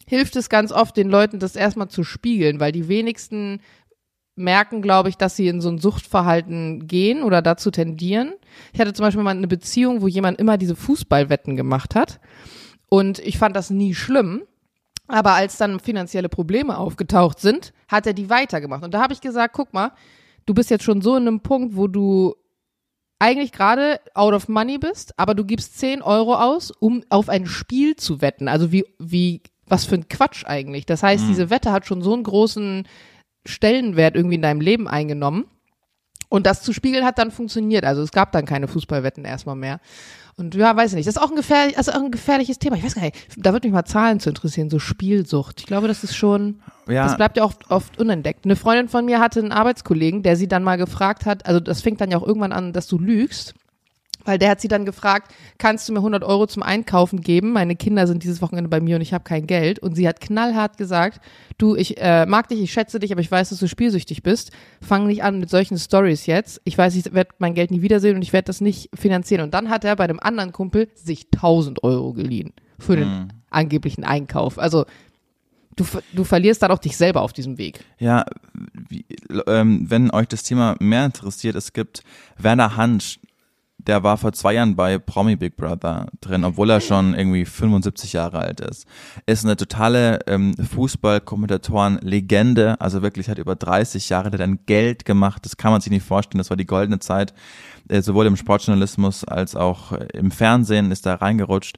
[0.05, 3.61] hilft es ganz oft den Leuten, das erstmal zu spiegeln, weil die wenigsten
[4.35, 8.33] merken, glaube ich, dass sie in so ein Suchtverhalten gehen oder dazu tendieren.
[8.71, 12.19] Ich hatte zum Beispiel mal eine Beziehung, wo jemand immer diese Fußballwetten gemacht hat.
[12.89, 14.43] Und ich fand das nie schlimm.
[15.07, 18.83] Aber als dann finanzielle Probleme aufgetaucht sind, hat er die weitergemacht.
[18.83, 19.91] Und da habe ich gesagt, guck mal,
[20.45, 22.35] du bist jetzt schon so in einem Punkt, wo du
[23.19, 27.47] eigentlich gerade out of money bist, aber du gibst 10 Euro aus, um auf ein
[27.47, 28.47] Spiel zu wetten.
[28.47, 30.85] Also wie, wie, was für ein Quatsch eigentlich.
[30.85, 32.87] Das heißt, diese Wette hat schon so einen großen
[33.45, 35.45] Stellenwert irgendwie in deinem Leben eingenommen.
[36.29, 37.85] Und das zu spiegeln hat dann funktioniert.
[37.85, 39.79] Also es gab dann keine Fußballwetten erstmal mehr.
[40.39, 41.07] Und ja, weiß ich nicht.
[41.07, 42.75] Das ist auch ein gefährlich, also auch ein gefährliches Thema.
[42.75, 43.15] Ich weiß gar nicht.
[43.37, 45.61] Da würde mich mal Zahlen zu interessieren, so Spielsucht.
[45.61, 47.05] Ich glaube, das ist schon, Ja.
[47.05, 48.45] das bleibt ja oft, oft unentdeckt.
[48.45, 51.81] Eine Freundin von mir hatte einen Arbeitskollegen, der sie dann mal gefragt hat, also das
[51.81, 53.55] fängt dann ja auch irgendwann an, dass du lügst.
[54.27, 57.53] Weil der hat sie dann gefragt, kannst du mir 100 Euro zum Einkaufen geben?
[57.53, 59.79] Meine Kinder sind dieses Wochenende bei mir und ich habe kein Geld.
[59.79, 61.21] Und sie hat knallhart gesagt,
[61.57, 64.51] du, ich äh, mag dich, ich schätze dich, aber ich weiß, dass du spielsüchtig bist.
[64.81, 66.59] Fang nicht an mit solchen Stories jetzt.
[66.65, 69.43] Ich weiß, ich werde mein Geld nie wiedersehen und ich werde das nicht finanzieren.
[69.43, 74.03] Und dann hat er bei einem anderen Kumpel sich 1000 Euro geliehen für den angeblichen
[74.03, 74.59] Einkauf.
[74.59, 74.85] Also
[75.77, 77.79] du, du verlierst dann auch dich selber auf diesem Weg.
[77.97, 78.25] Ja,
[78.73, 79.05] wie,
[79.47, 82.03] ähm, wenn euch das Thema mehr interessiert, es gibt
[82.37, 83.19] Werner Hansch,
[83.87, 88.13] der war vor zwei Jahren bei Promi Big Brother drin, obwohl er schon irgendwie 75
[88.13, 88.85] Jahre alt ist.
[89.25, 95.55] Ist eine totale ähm, Fußball-Kommentatoren-Legende, also wirklich hat über 30 Jahre dann Geld gemacht, das
[95.57, 97.33] kann man sich nicht vorstellen, das war die goldene Zeit,
[97.87, 101.77] äh, sowohl im Sportjournalismus als auch äh, im Fernsehen ist da reingerutscht.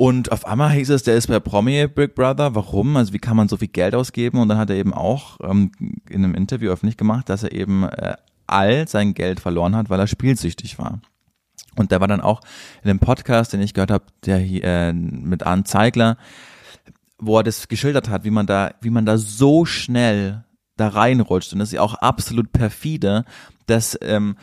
[0.00, 2.54] Und auf einmal hieß es, der ist bei Promi Big Brother.
[2.54, 2.96] Warum?
[2.96, 4.38] Also wie kann man so viel Geld ausgeben?
[4.38, 5.72] Und dann hat er eben auch ähm,
[6.08, 8.14] in einem Interview öffentlich gemacht, dass er eben äh,
[8.50, 11.00] all sein Geld verloren hat, weil er spielsüchtig war.
[11.76, 12.40] Und der war dann auch
[12.82, 16.16] in dem Podcast, den ich gehört habe, der hier, äh, mit Arndt Zeigler,
[17.18, 20.44] wo er das geschildert hat, wie man da, wie man da so schnell
[20.76, 21.52] da reinrutscht.
[21.52, 23.24] Und das ist ja auch absolut perfide,
[23.70, 24.36] das ähm,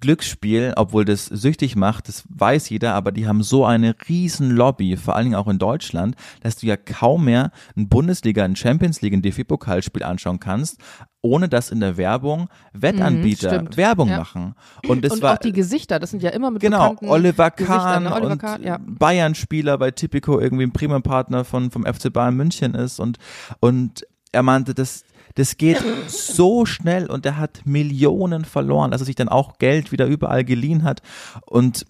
[0.00, 4.96] Glücksspiel, obwohl das süchtig macht, das weiß jeder, aber die haben so eine riesen Lobby,
[4.96, 9.02] vor allen Dingen auch in Deutschland, dass du ja kaum mehr ein Bundesliga, ein Champions
[9.02, 10.78] League, ein DFB-Pokalspiel anschauen kannst,
[11.20, 14.18] ohne dass in der Werbung Wettanbieter Mhm, Werbung ja.
[14.18, 14.54] machen.
[14.86, 17.78] Und das und war auch die Gesichter, das sind ja immer mit Genau, Oliver Gesichtern,
[17.78, 18.14] Kahn ne?
[18.14, 18.78] Oliver und Kahn, ja.
[18.80, 23.18] Bayern-Spieler bei Tipico irgendwie ein Primäpartner von vom FC Bayern München ist und
[23.60, 25.04] und er meinte, das
[25.34, 29.92] das geht so schnell und er hat Millionen verloren, dass er sich dann auch Geld
[29.92, 31.02] wieder überall geliehen hat.
[31.46, 31.86] Und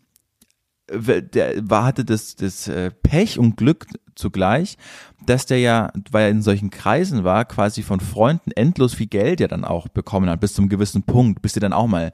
[0.90, 4.78] der war, hatte das, das äh, Pech und Glück zugleich,
[5.26, 9.40] dass der ja, weil er in solchen Kreisen war, quasi von Freunden endlos viel Geld
[9.40, 12.12] ja dann auch bekommen hat, bis zum gewissen Punkt, bis die dann auch mal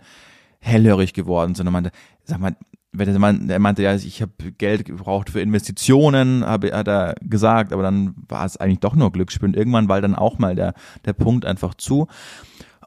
[0.59, 1.93] hellhörig geworden sind und meinte,
[2.25, 2.57] sag mal,
[2.99, 7.73] er meinte, er meinte, ja, ich habe Geld gebraucht für Investitionen, habe, hat er gesagt,
[7.73, 10.75] aber dann war es eigentlich doch nur Glücksspiel und irgendwann war dann auch mal der,
[11.05, 12.07] der Punkt einfach zu.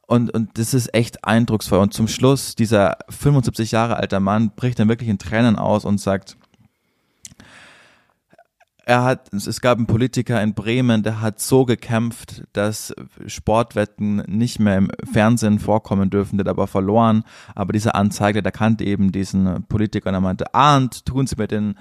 [0.08, 1.80] Und, und das ist echt eindrucksvoll.
[1.80, 6.00] Und zum Schluss, dieser 75 Jahre alter Mann bricht dann wirklich in Tränen aus und
[6.00, 6.38] sagt,
[8.88, 14.60] er hat, es gab einen Politiker in Bremen, der hat so gekämpft, dass Sportwetten nicht
[14.60, 17.26] mehr im Fernsehen vorkommen dürfen, der aber verloren.
[17.54, 21.48] Aber dieser Anzeiger, der kannte eben diesen Politiker und er meinte, Arndt, tun Sie mir
[21.48, 21.76] den,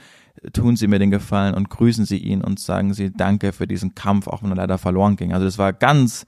[0.52, 3.94] tun Sie mir den Gefallen und grüßen Sie ihn und sagen Sie Danke für diesen
[3.94, 5.32] Kampf, auch wenn er leider verloren ging.
[5.32, 6.26] Also das war ganz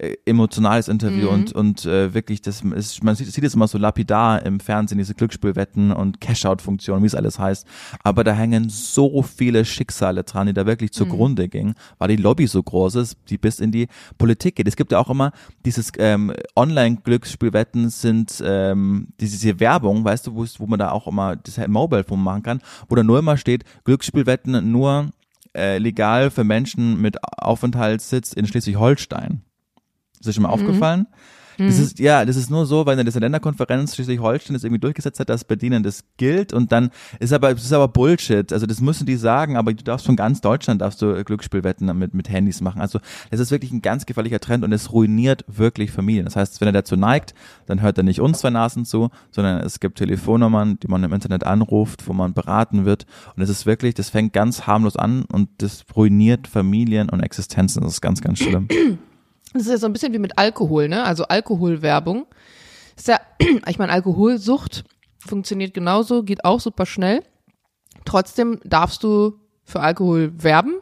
[0.00, 1.34] äh, emotionales Interview Mhm.
[1.34, 4.96] und und äh, wirklich das ist man sieht, sieht es immer so lapidar im Fernsehen
[4.96, 7.66] diese Glücksspielwetten und Cash-out-Funktionen wie es alles heißt.
[8.02, 12.46] Aber da hängen so viele Schicksale dran die da wirklich zugrunde gingen weil die Lobby
[12.46, 14.68] so groß ist die bis in die Politik geht.
[14.68, 15.32] Es gibt ja auch immer
[15.66, 21.36] dieses ähm, Online-Glücksspielwetten sind ähm, diese, Werbung weißt du wo wo man da auch immer
[21.36, 25.10] das Mobile Phone machen kann wo da nur immer steht Glücksspielwetten nur
[25.54, 29.42] äh, legal für Menschen mit Aufenthaltssitz in Schleswig-Holstein
[30.20, 31.06] ist das schon mal aufgefallen?
[31.66, 35.28] Das ist, ja, das ist nur so, weil diese Länderkonferenz Schleswig-Holstein das irgendwie durchgesetzt hat,
[35.28, 38.52] dass bei denen das gilt und dann ist aber, das ist aber Bullshit.
[38.52, 42.14] Also das müssen die sagen, aber du darfst von ganz Deutschland darfst du Glücksspielwetten mit,
[42.14, 42.80] mit Handys machen.
[42.80, 42.98] Also
[43.30, 46.24] das ist wirklich ein ganz gefährlicher Trend und es ruiniert wirklich Familien.
[46.24, 47.34] Das heißt, wenn er dazu neigt,
[47.66, 51.12] dann hört er nicht uns zwei Nasen zu, sondern es gibt Telefonnummern, die man im
[51.12, 53.06] Internet anruft, wo man beraten wird.
[53.36, 57.82] Und es ist wirklich, das fängt ganz harmlos an und das ruiniert Familien und Existenzen.
[57.82, 58.68] Das ist ganz, ganz schlimm.
[59.52, 61.04] Das ist ja so ein bisschen wie mit Alkohol, ne?
[61.04, 62.26] Also Alkoholwerbung.
[62.96, 63.20] Ist ja,
[63.66, 64.84] ich meine, Alkoholsucht
[65.26, 67.22] funktioniert genauso, geht auch super schnell.
[68.04, 69.34] Trotzdem darfst du
[69.64, 70.74] für Alkohol werben.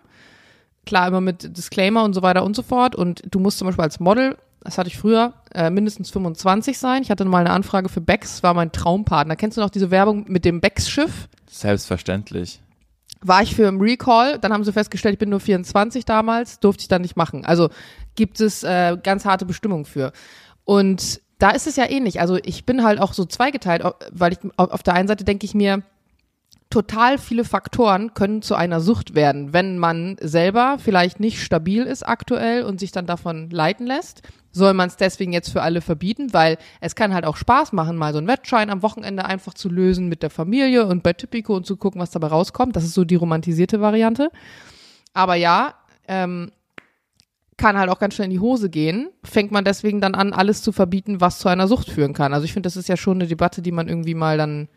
[0.87, 2.95] Klar, immer mit Disclaimer und so weiter und so fort.
[2.95, 7.03] Und du musst zum Beispiel als Model, das hatte ich früher, äh, mindestens 25 sein.
[7.03, 9.37] Ich hatte mal eine Anfrage für Becks, war mein Traumpartner.
[9.37, 11.29] Kennst du noch diese Werbung mit dem Becks-Schiff?
[11.51, 12.61] Selbstverständlich.
[13.21, 16.83] War ich für im Recall, dann haben sie festgestellt, ich bin nur 24 damals, durfte
[16.83, 17.45] ich dann nicht machen.
[17.45, 17.69] Also
[18.15, 20.13] gibt es äh, ganz harte Bestimmungen für.
[20.65, 22.21] Und da ist es ja ähnlich.
[22.21, 25.47] Also ich bin halt auch so zweigeteilt, weil ich au- auf der einen Seite denke
[25.47, 25.83] ich mir,
[26.71, 32.07] total viele Faktoren können zu einer Sucht werden, wenn man selber vielleicht nicht stabil ist
[32.07, 34.23] aktuell und sich dann davon leiten lässt.
[34.59, 37.97] Soll man es deswegen jetzt für alle verbieten, weil es kann halt auch Spaß machen,
[37.97, 41.55] mal so einen Wettschein am Wochenende einfach zu lösen mit der Familie und bei Typico
[41.55, 42.77] und zu gucken, was dabei rauskommt.
[42.77, 44.31] Das ist so die romantisierte Variante.
[45.15, 45.75] Aber ja,
[46.07, 46.51] ähm,
[47.57, 49.11] kann halt auch ganz schnell in die Hose gehen.
[49.25, 52.33] Fängt man deswegen dann an, alles zu verbieten, was zu einer Sucht führen kann.
[52.33, 54.69] Also ich finde, das ist ja schon eine Debatte, die man irgendwie mal dann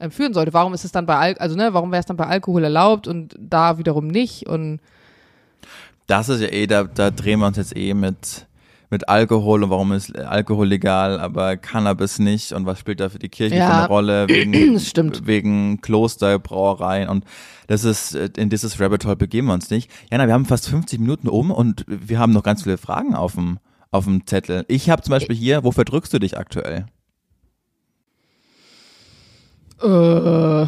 [0.00, 0.52] ähm, führen sollte.
[0.52, 3.06] Warum ist es dann bei Al also ne, warum wäre es dann bei Alkohol erlaubt
[3.06, 4.46] und da wiederum nicht?
[4.46, 4.80] Und
[6.06, 8.46] Das ist ja eh, da, da drehen wir uns jetzt eh mit,
[8.94, 13.18] mit Alkohol und warum ist Alkohol legal, aber Cannabis nicht und was spielt da für
[13.18, 13.66] die Kirche Ja.
[13.66, 15.26] für eine Rolle wegen, Das stimmt.
[15.26, 17.24] wegen Kloster, Brauereien und
[17.66, 19.90] das ist, äh, in dieses Rabbit Hole begeben wir uns nicht.
[20.12, 23.34] Jana, wir haben fast 50 Minuten um und wir haben noch ganz viele Fragen auf
[23.34, 23.58] dem,
[23.90, 24.64] auf dem Zettel.
[24.68, 26.86] Ich habe zum Beispiel hier, wofür drückst du dich aktuell?
[29.82, 30.66] äh,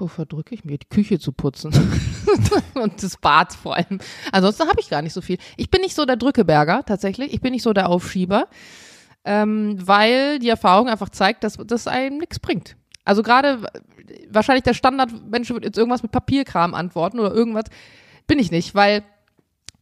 [0.00, 0.78] wofür drücke ich mir?
[0.78, 1.72] Die Küche zu putzen.
[2.74, 3.98] und das Bad vor allem.
[4.32, 5.38] Ansonsten habe ich gar nicht so viel.
[5.56, 7.32] Ich bin nicht so der Drückeberger, tatsächlich.
[7.32, 8.48] Ich bin nicht so der Aufschieber.
[9.26, 12.76] ähm, weil die Erfahrung einfach zeigt, dass das einem nichts bringt.
[13.04, 13.66] Also gerade
[14.30, 17.64] wahrscheinlich der Standardmensch wird jetzt irgendwas mit Papierkram antworten oder irgendwas.
[18.26, 19.02] Bin ich nicht, weil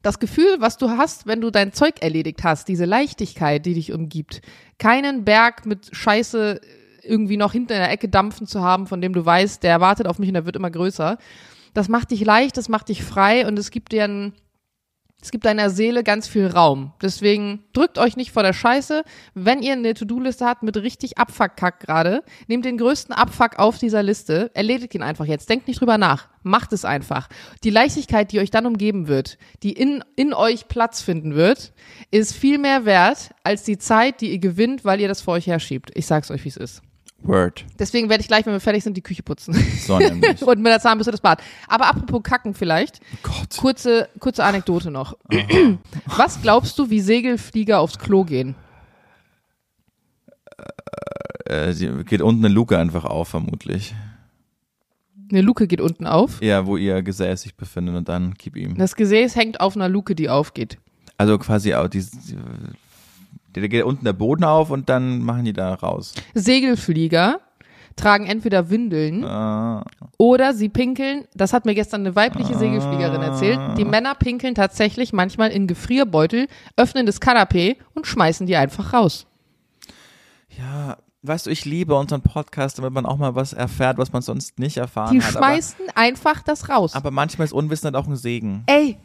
[0.02, 3.92] das Gefühl, was du hast, wenn du dein Zeug erledigt hast, diese Leichtigkeit, die dich
[3.92, 4.42] umgibt,
[4.78, 6.60] keinen Berg mit Scheiße
[7.04, 10.06] irgendwie noch hinter in der Ecke dampfen zu haben, von dem du weißt, der wartet
[10.06, 11.18] auf mich und der wird immer größer.
[11.74, 14.32] Das macht dich leicht, das macht dich frei und es gibt dir ein,
[15.20, 16.92] es gibt deiner Seele ganz viel Raum.
[17.02, 19.04] Deswegen drückt euch nicht vor der Scheiße.
[19.32, 24.02] Wenn ihr eine To-Do-Liste habt mit richtig Abfuck-Kack gerade, nehmt den größten Abfuck auf dieser
[24.02, 25.48] Liste, erledigt ihn einfach jetzt.
[25.48, 26.28] Denkt nicht drüber nach.
[26.42, 27.28] Macht es einfach.
[27.64, 31.72] Die Leichtigkeit, die euch dann umgeben wird, die in, in euch Platz finden wird,
[32.10, 35.46] ist viel mehr wert als die Zeit, die ihr gewinnt, weil ihr das vor euch
[35.46, 35.90] herschiebt.
[35.94, 36.82] Ich sag's euch, wie es ist.
[37.26, 37.64] Word.
[37.78, 39.54] Deswegen werde ich gleich, wenn wir fertig sind, die Küche putzen.
[39.54, 40.42] So nämlich.
[40.46, 41.42] Und mit der Zahnbürste das Bad.
[41.68, 43.00] Aber apropos Kacken vielleicht.
[43.22, 43.56] Gott.
[43.56, 45.16] Kurze, kurze Anekdote noch.
[46.06, 48.54] Was glaubst du, wie Segelflieger aufs Klo gehen?
[51.46, 53.94] Äh, sie geht unten eine Luke einfach auf, vermutlich.
[55.30, 56.42] Eine Luke geht unten auf.
[56.42, 58.76] Ja, wo ihr Gesäß sich befindet und dann gib ihm.
[58.76, 60.78] Das Gesäß hängt auf einer Luke, die aufgeht.
[61.16, 62.36] Also quasi auch die, die,
[63.60, 66.14] da geht unten der Boden auf und dann machen die da raus.
[66.34, 67.40] Segelflieger
[67.96, 69.84] tragen entweder Windeln Ah,
[70.18, 71.24] oder sie pinkeln.
[71.34, 73.60] Das hat mir gestern eine weibliche Segelfliegerin erzählt.
[73.78, 79.26] Die Männer pinkeln tatsächlich manchmal in Gefrierbeutel, öffnen das Kanapee und schmeißen die einfach raus.
[80.58, 84.22] ja, weißt du, ich liebe unseren Podcast, damit man auch mal was erfährt, was man
[84.22, 85.32] sonst nicht erfahren Die hat.
[85.32, 86.94] schmeißen einfach das raus.
[86.94, 88.62] Aber, aber manchmal ist Unwissen halt auch ein Segen.
[88.66, 88.98] Ey,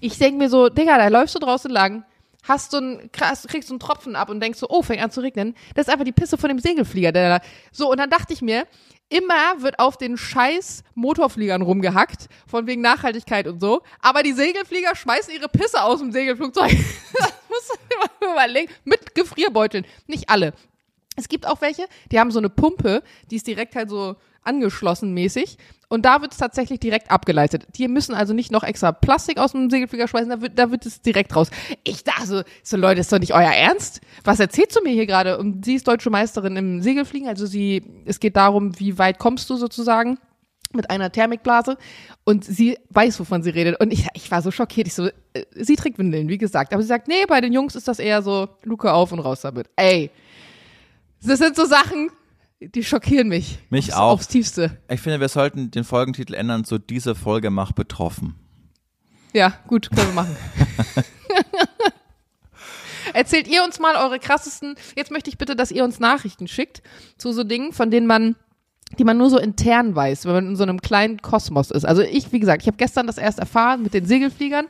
[0.00, 2.04] ich denk mir so, Digga, da läufst du draußen lang,
[2.46, 5.20] hast so einen, kriegst so einen Tropfen ab und denkst so, oh, fängt an zu
[5.20, 5.54] regnen.
[5.74, 7.12] Das ist einfach die Pisse von dem Segelflieger.
[7.12, 8.66] Der da, so, und dann dachte ich mir,
[9.08, 14.94] immer wird auf den scheiß Motorfliegern rumgehackt, von wegen Nachhaltigkeit und so, aber die Segelflieger
[14.94, 16.70] schmeißen ihre Pisse aus dem Segelflugzeug.
[17.18, 18.72] das du dir mal überlegen.
[18.84, 19.86] Mit Gefrierbeuteln.
[20.06, 20.52] Nicht alle.
[21.16, 25.12] Es gibt auch welche, die haben so eine Pumpe, die ist direkt halt so angeschlossen
[25.12, 25.58] mäßig.
[25.88, 27.66] Und da wird es tatsächlich direkt abgeleitet.
[27.76, 30.84] Die müssen also nicht noch extra Plastik aus dem Segelflieger schmeißen, da wird, da wird
[30.84, 31.48] es direkt raus.
[31.84, 34.00] Ich dachte so, so Leute, ist doch nicht euer Ernst?
[34.24, 35.38] Was erzählst du mir hier gerade?
[35.38, 39.48] Und sie ist deutsche Meisterin im Segelfliegen, also sie, es geht darum, wie weit kommst
[39.48, 40.18] du sozusagen
[40.72, 41.78] mit einer Thermikblase
[42.24, 43.80] und sie weiß, wovon sie redet.
[43.80, 44.88] Und ich, ich war so schockiert.
[44.88, 46.72] Ich so, äh, sie trägt Windeln, wie gesagt.
[46.72, 49.42] Aber sie sagt, nee, bei den Jungs ist das eher so, Luke auf und raus
[49.42, 49.68] damit.
[49.76, 50.10] Ey,
[51.22, 52.10] das sind so Sachen,
[52.60, 53.58] die schockieren mich.
[53.70, 54.12] Mich aufs, auch.
[54.12, 54.78] Aufs Tiefste.
[54.88, 58.34] Ich finde, wir sollten den Folgentitel ändern zu diese Folge macht betroffen.
[59.32, 60.36] Ja, gut, können wir machen.
[63.12, 64.74] Erzählt ihr uns mal eure krassesten.
[64.96, 66.82] Jetzt möchte ich bitte, dass ihr uns Nachrichten schickt
[67.18, 68.36] zu so Dingen, von denen man,
[68.98, 71.84] die man nur so intern weiß, wenn man in so einem kleinen Kosmos ist.
[71.84, 74.66] Also ich, wie gesagt, ich habe gestern das erst erfahren mit den Segelfliegern.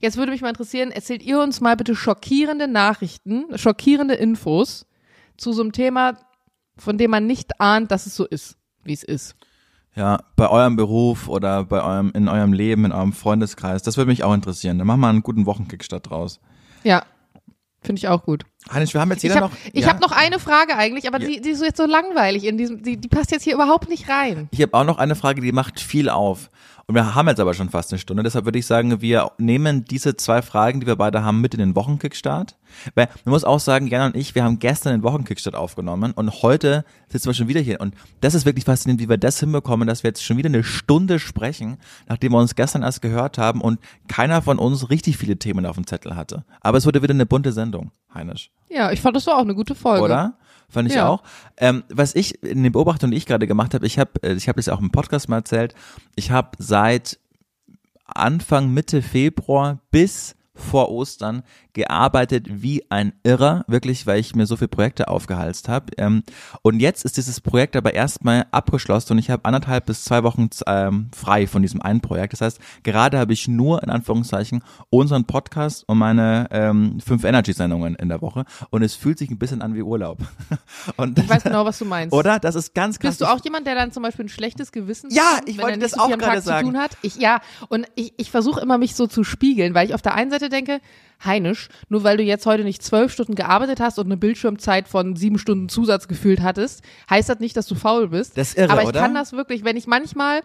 [0.00, 4.86] Jetzt würde mich mal interessieren, erzählt ihr uns mal bitte schockierende Nachrichten, schockierende Infos
[5.38, 6.18] zu so einem Thema,
[6.76, 9.34] von dem man nicht ahnt, dass es so ist, wie es ist.
[9.96, 13.82] Ja, bei eurem Beruf oder bei eurem, in eurem Leben, in eurem Freundeskreis.
[13.82, 14.78] Das würde mich auch interessieren.
[14.78, 16.38] Dann machen wir einen guten Wochenkickstart draus.
[16.84, 17.02] Ja,
[17.80, 18.44] finde ich auch gut.
[18.72, 19.58] Heinrich, wir haben jetzt Ich jeder habe noch.
[19.72, 19.88] ich ja?
[19.88, 21.26] hab noch eine Frage eigentlich, aber Ja.
[21.28, 22.44] die, die ist jetzt so langweilig.
[22.44, 24.48] In diesem, die, die passt jetzt hier überhaupt nicht rein.
[24.52, 26.50] Ich habe auch noch eine Frage, die macht viel auf.
[26.90, 28.22] Und wir haben jetzt aber schon fast eine Stunde.
[28.22, 31.60] Deshalb würde ich sagen, wir nehmen diese zwei Fragen, die wir beide haben, mit in
[31.60, 32.56] den Wochenkickstart.
[32.94, 36.42] Weil man muss auch sagen, Jana und ich, wir haben gestern den Wochenkickstart aufgenommen und
[36.42, 37.82] heute sitzen wir schon wieder hier.
[37.82, 40.64] Und das ist wirklich faszinierend, wie wir das hinbekommen, dass wir jetzt schon wieder eine
[40.64, 41.76] Stunde sprechen,
[42.08, 45.76] nachdem wir uns gestern erst gehört haben und keiner von uns richtig viele Themen auf
[45.76, 46.46] dem Zettel hatte.
[46.62, 48.50] Aber es wurde wieder eine bunte Sendung, Heinisch.
[48.70, 50.04] Ja, ich fand, das war auch eine gute Folge.
[50.04, 50.38] Oder?
[50.70, 51.08] Fand ich Ja.
[51.08, 51.22] auch.
[51.56, 54.48] Ähm, was ich in den Beobachtungen, die ich gerade gemacht habe, ich habe, äh, ich
[54.48, 55.74] habe das ja auch im Podcast mal erzählt.
[56.14, 57.18] Ich habe seit
[58.04, 61.42] Anfang Mitte Februar bis vor Ostern
[61.78, 65.86] gearbeitet wie ein Irrer, wirklich, weil ich mir so viele Projekte aufgehalst habe.
[65.96, 66.22] Ähm,
[66.62, 70.50] und jetzt ist dieses Projekt aber erstmal abgeschlossen und ich habe anderthalb bis zwei Wochen
[70.66, 72.34] ähm, frei von diesem einen Projekt.
[72.34, 77.94] Das heißt, gerade habe ich nur in Anführungszeichen unseren Podcast und meine ähm, fünf Energy-Sendungen
[77.94, 80.18] in der Woche und es fühlt sich ein bisschen an wie Urlaub.
[80.96, 82.12] Und Ich weiß genau, was du meinst.
[82.12, 82.38] oder?
[82.38, 83.10] Das ist ganz krass.
[83.10, 85.64] Bist du auch jemand, der dann zum Beispiel ein schlechtes Gewissen Ja, bekommt, ich wenn
[85.64, 86.66] wollte das nicht so auch gerade sagen.
[86.66, 86.96] zu tun hat?
[87.02, 90.14] Ich, ja, und ich, ich versuche immer, mich so zu spiegeln, weil ich auf der
[90.14, 90.80] einen Seite denke,
[91.24, 95.16] Heinisch, nur weil du jetzt heute nicht zwölf Stunden gearbeitet hast und eine Bildschirmzeit von
[95.16, 98.38] sieben Stunden Zusatz gefühlt hattest, heißt das nicht, dass du faul bist.
[98.38, 99.00] Das ist irre, Aber ich oder?
[99.00, 100.42] kann das wirklich, wenn ich manchmal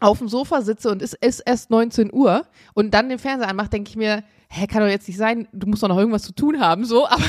[0.00, 3.70] auf dem Sofa sitze und es ist erst 19 Uhr und dann den Fernseher anmache,
[3.70, 6.32] denke ich mir, hä, kann doch jetzt nicht sein, du musst doch noch irgendwas zu
[6.32, 7.24] tun haben, so, aber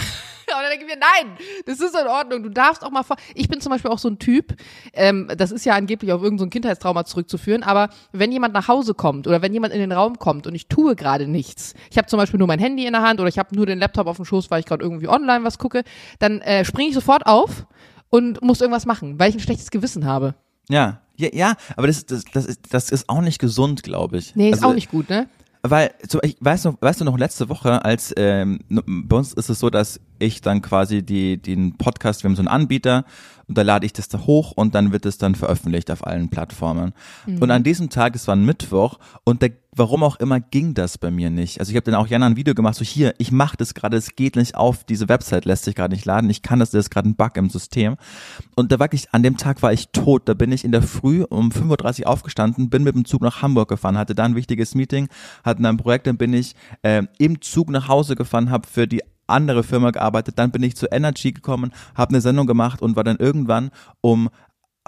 [0.53, 2.43] aber dann denke ich mir, nein, das ist in Ordnung.
[2.43, 3.18] Du darfst auch mal vor.
[3.36, 4.55] Ich bin zum Beispiel auch so ein Typ,
[4.93, 8.93] ähm, das ist ja angeblich auf irgendein so Kindheitstrauma zurückzuführen, aber wenn jemand nach Hause
[8.93, 12.07] kommt oder wenn jemand in den Raum kommt und ich tue gerade nichts, ich habe
[12.07, 14.18] zum Beispiel nur mein Handy in der Hand oder ich habe nur den Laptop auf
[14.18, 15.84] dem Schoß, weil ich gerade irgendwie online was gucke,
[16.20, 17.65] dann äh, springe ich sofort auf
[18.09, 20.36] und muss irgendwas machen, weil ich ein schlechtes Gewissen habe.
[20.70, 24.36] Ja, ja, ja, aber das, das, das, ist, das ist auch nicht gesund, glaube ich.
[24.36, 25.28] Nee, ist also, auch nicht gut, ne?
[25.63, 29.49] Weil, so, ich weißt du, weißt du noch letzte Woche, als ähm, bei uns ist
[29.49, 33.05] es so, dass ich dann quasi die den Podcast, wir haben so einen Anbieter
[33.48, 36.30] und da lade ich das da hoch und dann wird es dann veröffentlicht auf allen
[36.30, 36.93] Plattformen.
[37.26, 37.38] Mhm.
[37.38, 40.98] Und an diesem Tag, es war ein Mittwoch und der, warum auch immer ging das
[40.98, 41.60] bei mir nicht.
[41.60, 43.95] Also ich habe dann auch Jana ein Video gemacht, so hier, ich mache das gerade,
[43.95, 46.86] es geht nicht auf, diese Website lässt sich gerade nicht laden, ich kann das, das
[46.86, 47.95] ist gerade ein Bug im System.
[48.56, 51.24] Und da wirklich, an dem Tag war ich tot, da bin ich in der Früh
[51.24, 54.76] um 5.30 Uhr aufgestanden, bin mit dem Zug nach Hamburg gefahren, hatte da ein wichtiges
[54.76, 55.08] Meeting,
[55.45, 59.04] hatten ein Projekt, dann bin ich äh, im Zug nach Hause gefahren, habe für die
[59.28, 63.04] andere Firma gearbeitet, dann bin ich zu Energy gekommen, habe eine Sendung gemacht und war
[63.04, 63.72] dann irgendwann
[64.02, 64.30] um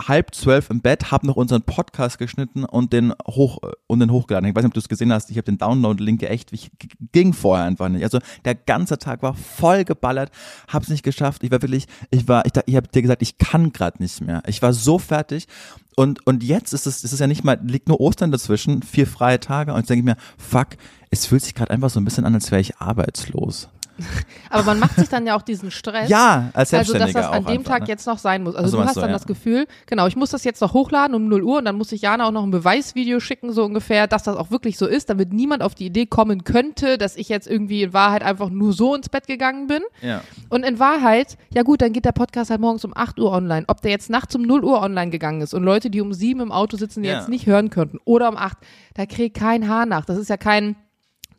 [0.07, 4.49] halb zwölf im Bett, habe noch unseren Podcast geschnitten und den hoch und den hochgeladen.
[4.49, 5.29] Ich weiß nicht, ob du es gesehen hast.
[5.29, 6.71] Ich habe den Download-Link echt, ich
[7.11, 8.03] ging vorher einfach nicht.
[8.03, 10.31] Also der ganze Tag war voll geballert,
[10.67, 11.43] habe es nicht geschafft.
[11.43, 14.41] Ich war wirklich, ich war, ich, ich habe dir gesagt, ich kann gerade nicht mehr.
[14.47, 15.47] Ich war so fertig
[15.95, 19.07] und und jetzt ist es, ist es ja nicht mal, liegt nur Ostern dazwischen, vier
[19.07, 20.77] freie Tage und jetzt denke ich mir, fuck,
[21.09, 23.69] es fühlt sich gerade einfach so ein bisschen an, als wäre ich arbeitslos.
[24.49, 26.09] Aber man macht sich dann ja auch diesen Stress.
[26.09, 27.87] Ja, als Selbstständiger Also, dass das an dem einfach, Tag ne?
[27.89, 28.55] jetzt noch sein muss.
[28.55, 29.13] Also, Also du hast dann ja.
[29.13, 31.91] das Gefühl, genau, ich muss das jetzt noch hochladen um 0 Uhr und dann muss
[31.91, 35.09] ich Jana auch noch ein Beweisvideo schicken, so ungefähr, dass das auch wirklich so ist,
[35.09, 38.73] damit niemand auf die Idee kommen könnte, dass ich jetzt irgendwie in Wahrheit einfach nur
[38.73, 39.81] so ins Bett gegangen bin.
[40.01, 40.21] Ja.
[40.49, 43.65] Und in Wahrheit, ja gut, dann geht der Podcast halt morgens um 8 Uhr online.
[43.67, 46.39] Ob der jetzt nachts um 0 Uhr online gegangen ist und Leute, die um 7
[46.39, 47.17] im Auto sitzen, die Ja.
[47.19, 48.57] jetzt nicht hören könnten oder um 8,
[48.95, 50.05] da kriegt kein Haar nach.
[50.05, 50.75] Das ist ja kein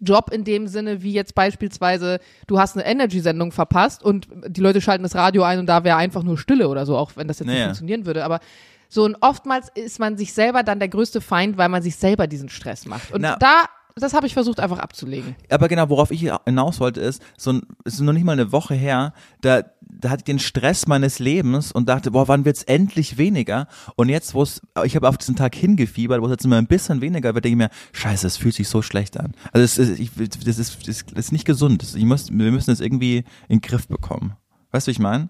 [0.01, 4.81] Job in dem Sinne, wie jetzt beispielsweise, du hast eine Energy-Sendung verpasst und die Leute
[4.81, 7.39] schalten das Radio ein und da wäre einfach nur Stille oder so, auch wenn das
[7.39, 7.67] jetzt nicht Naja.
[7.67, 8.25] funktionieren würde.
[8.25, 8.41] Aber
[8.89, 12.27] so und oftmals ist man sich selber dann der größte Feind, weil man sich selber
[12.27, 13.13] diesen Stress macht.
[13.13, 13.65] Und Na- da,
[14.01, 15.37] das habe ich versucht einfach abzulegen.
[15.49, 18.53] Aber genau, worauf ich hinaus wollte, ist, so ein, es ist noch nicht mal eine
[18.53, 22.63] Woche her, da, da hatte ich den Stress meines Lebens und dachte, boah, wann wird's
[22.63, 23.67] endlich weniger?
[23.97, 26.67] Und jetzt, wo es, ich habe auf diesen Tag hingefiebert, wo es jetzt immer ein
[26.67, 29.33] bisschen weniger wird, denke ich mir, scheiße, es fühlt sich so schlecht an.
[29.53, 30.11] Also es, ist- ich,
[30.45, 31.83] das, ist, das ist nicht gesund.
[31.97, 34.35] Ich muss, wir müssen es irgendwie in den Griff bekommen.
[34.73, 35.29] Weißt du, wie ich meine?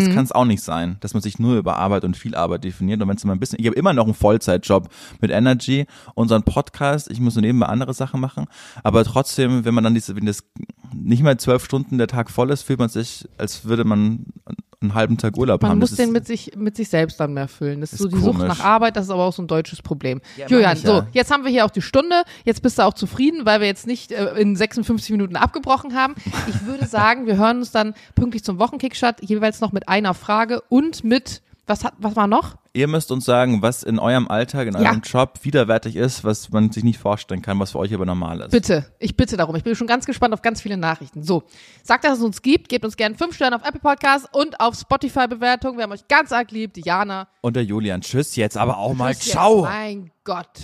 [0.00, 2.34] So, Das kann es auch nicht sein, dass man sich nur über Arbeit und viel
[2.34, 3.00] Arbeit definiert.
[3.02, 4.88] Und wenn es mal ein bisschen, ich habe immer noch einen Vollzeitjob
[5.20, 8.46] mit Energy, unseren Podcast, ich muss nebenbei andere Sachen machen.
[8.82, 10.44] Aber trotzdem, wenn man dann diese, wenn das
[10.94, 14.26] nicht mal zwölf Stunden der Tag voll ist, fühlt man sich, als würde man
[14.84, 15.78] einen halben Tag Urlaub Man haben.
[15.80, 17.80] muss Das den mit sich, mit sich selbst dann mehr füllen.
[17.80, 18.48] Das ist, Ist so die Sucht komisch.
[18.48, 20.20] nach Arbeit, das ist aber auch so ein deutsches Problem.
[20.36, 21.06] Ja, Julian, so, ja.
[21.12, 22.22] jetzt haben wir hier auch die Stunde.
[22.44, 26.14] Jetzt bist du auch zufrieden, weil wir jetzt nicht äh, in 56 Minuten abgebrochen haben.
[26.48, 30.62] Ich würde sagen, wir hören uns dann pünktlich zum Wochenkickstart jeweils noch mit einer Frage
[30.68, 32.56] und mit, was hat, was war noch?
[32.72, 34.90] Ihr müsst uns sagen, was in eurem Alltag, in Ja.
[34.90, 38.40] eurem Job widerwärtig ist, was man sich nicht vorstellen kann, was für euch aber normal
[38.40, 38.50] ist.
[38.50, 39.54] Bitte, ich bitte darum.
[39.56, 41.22] Ich bin schon ganz gespannt auf ganz viele Nachrichten.
[41.22, 41.44] So,
[41.82, 42.68] sagt, dass es uns gibt.
[42.68, 45.78] Gebt uns gerne 5 Sterne auf Apple Podcasts und auf Spotify-Bewertungen.
[45.78, 46.74] Wir haben euch ganz arg lieb.
[46.74, 47.28] Diana.
[47.40, 48.00] Und der Julian.
[48.00, 49.12] Tschüss jetzt, aber auch mal.
[49.14, 49.32] Tschüss jetzt.
[49.32, 49.62] Ciao.
[49.62, 50.60] Mein Gott.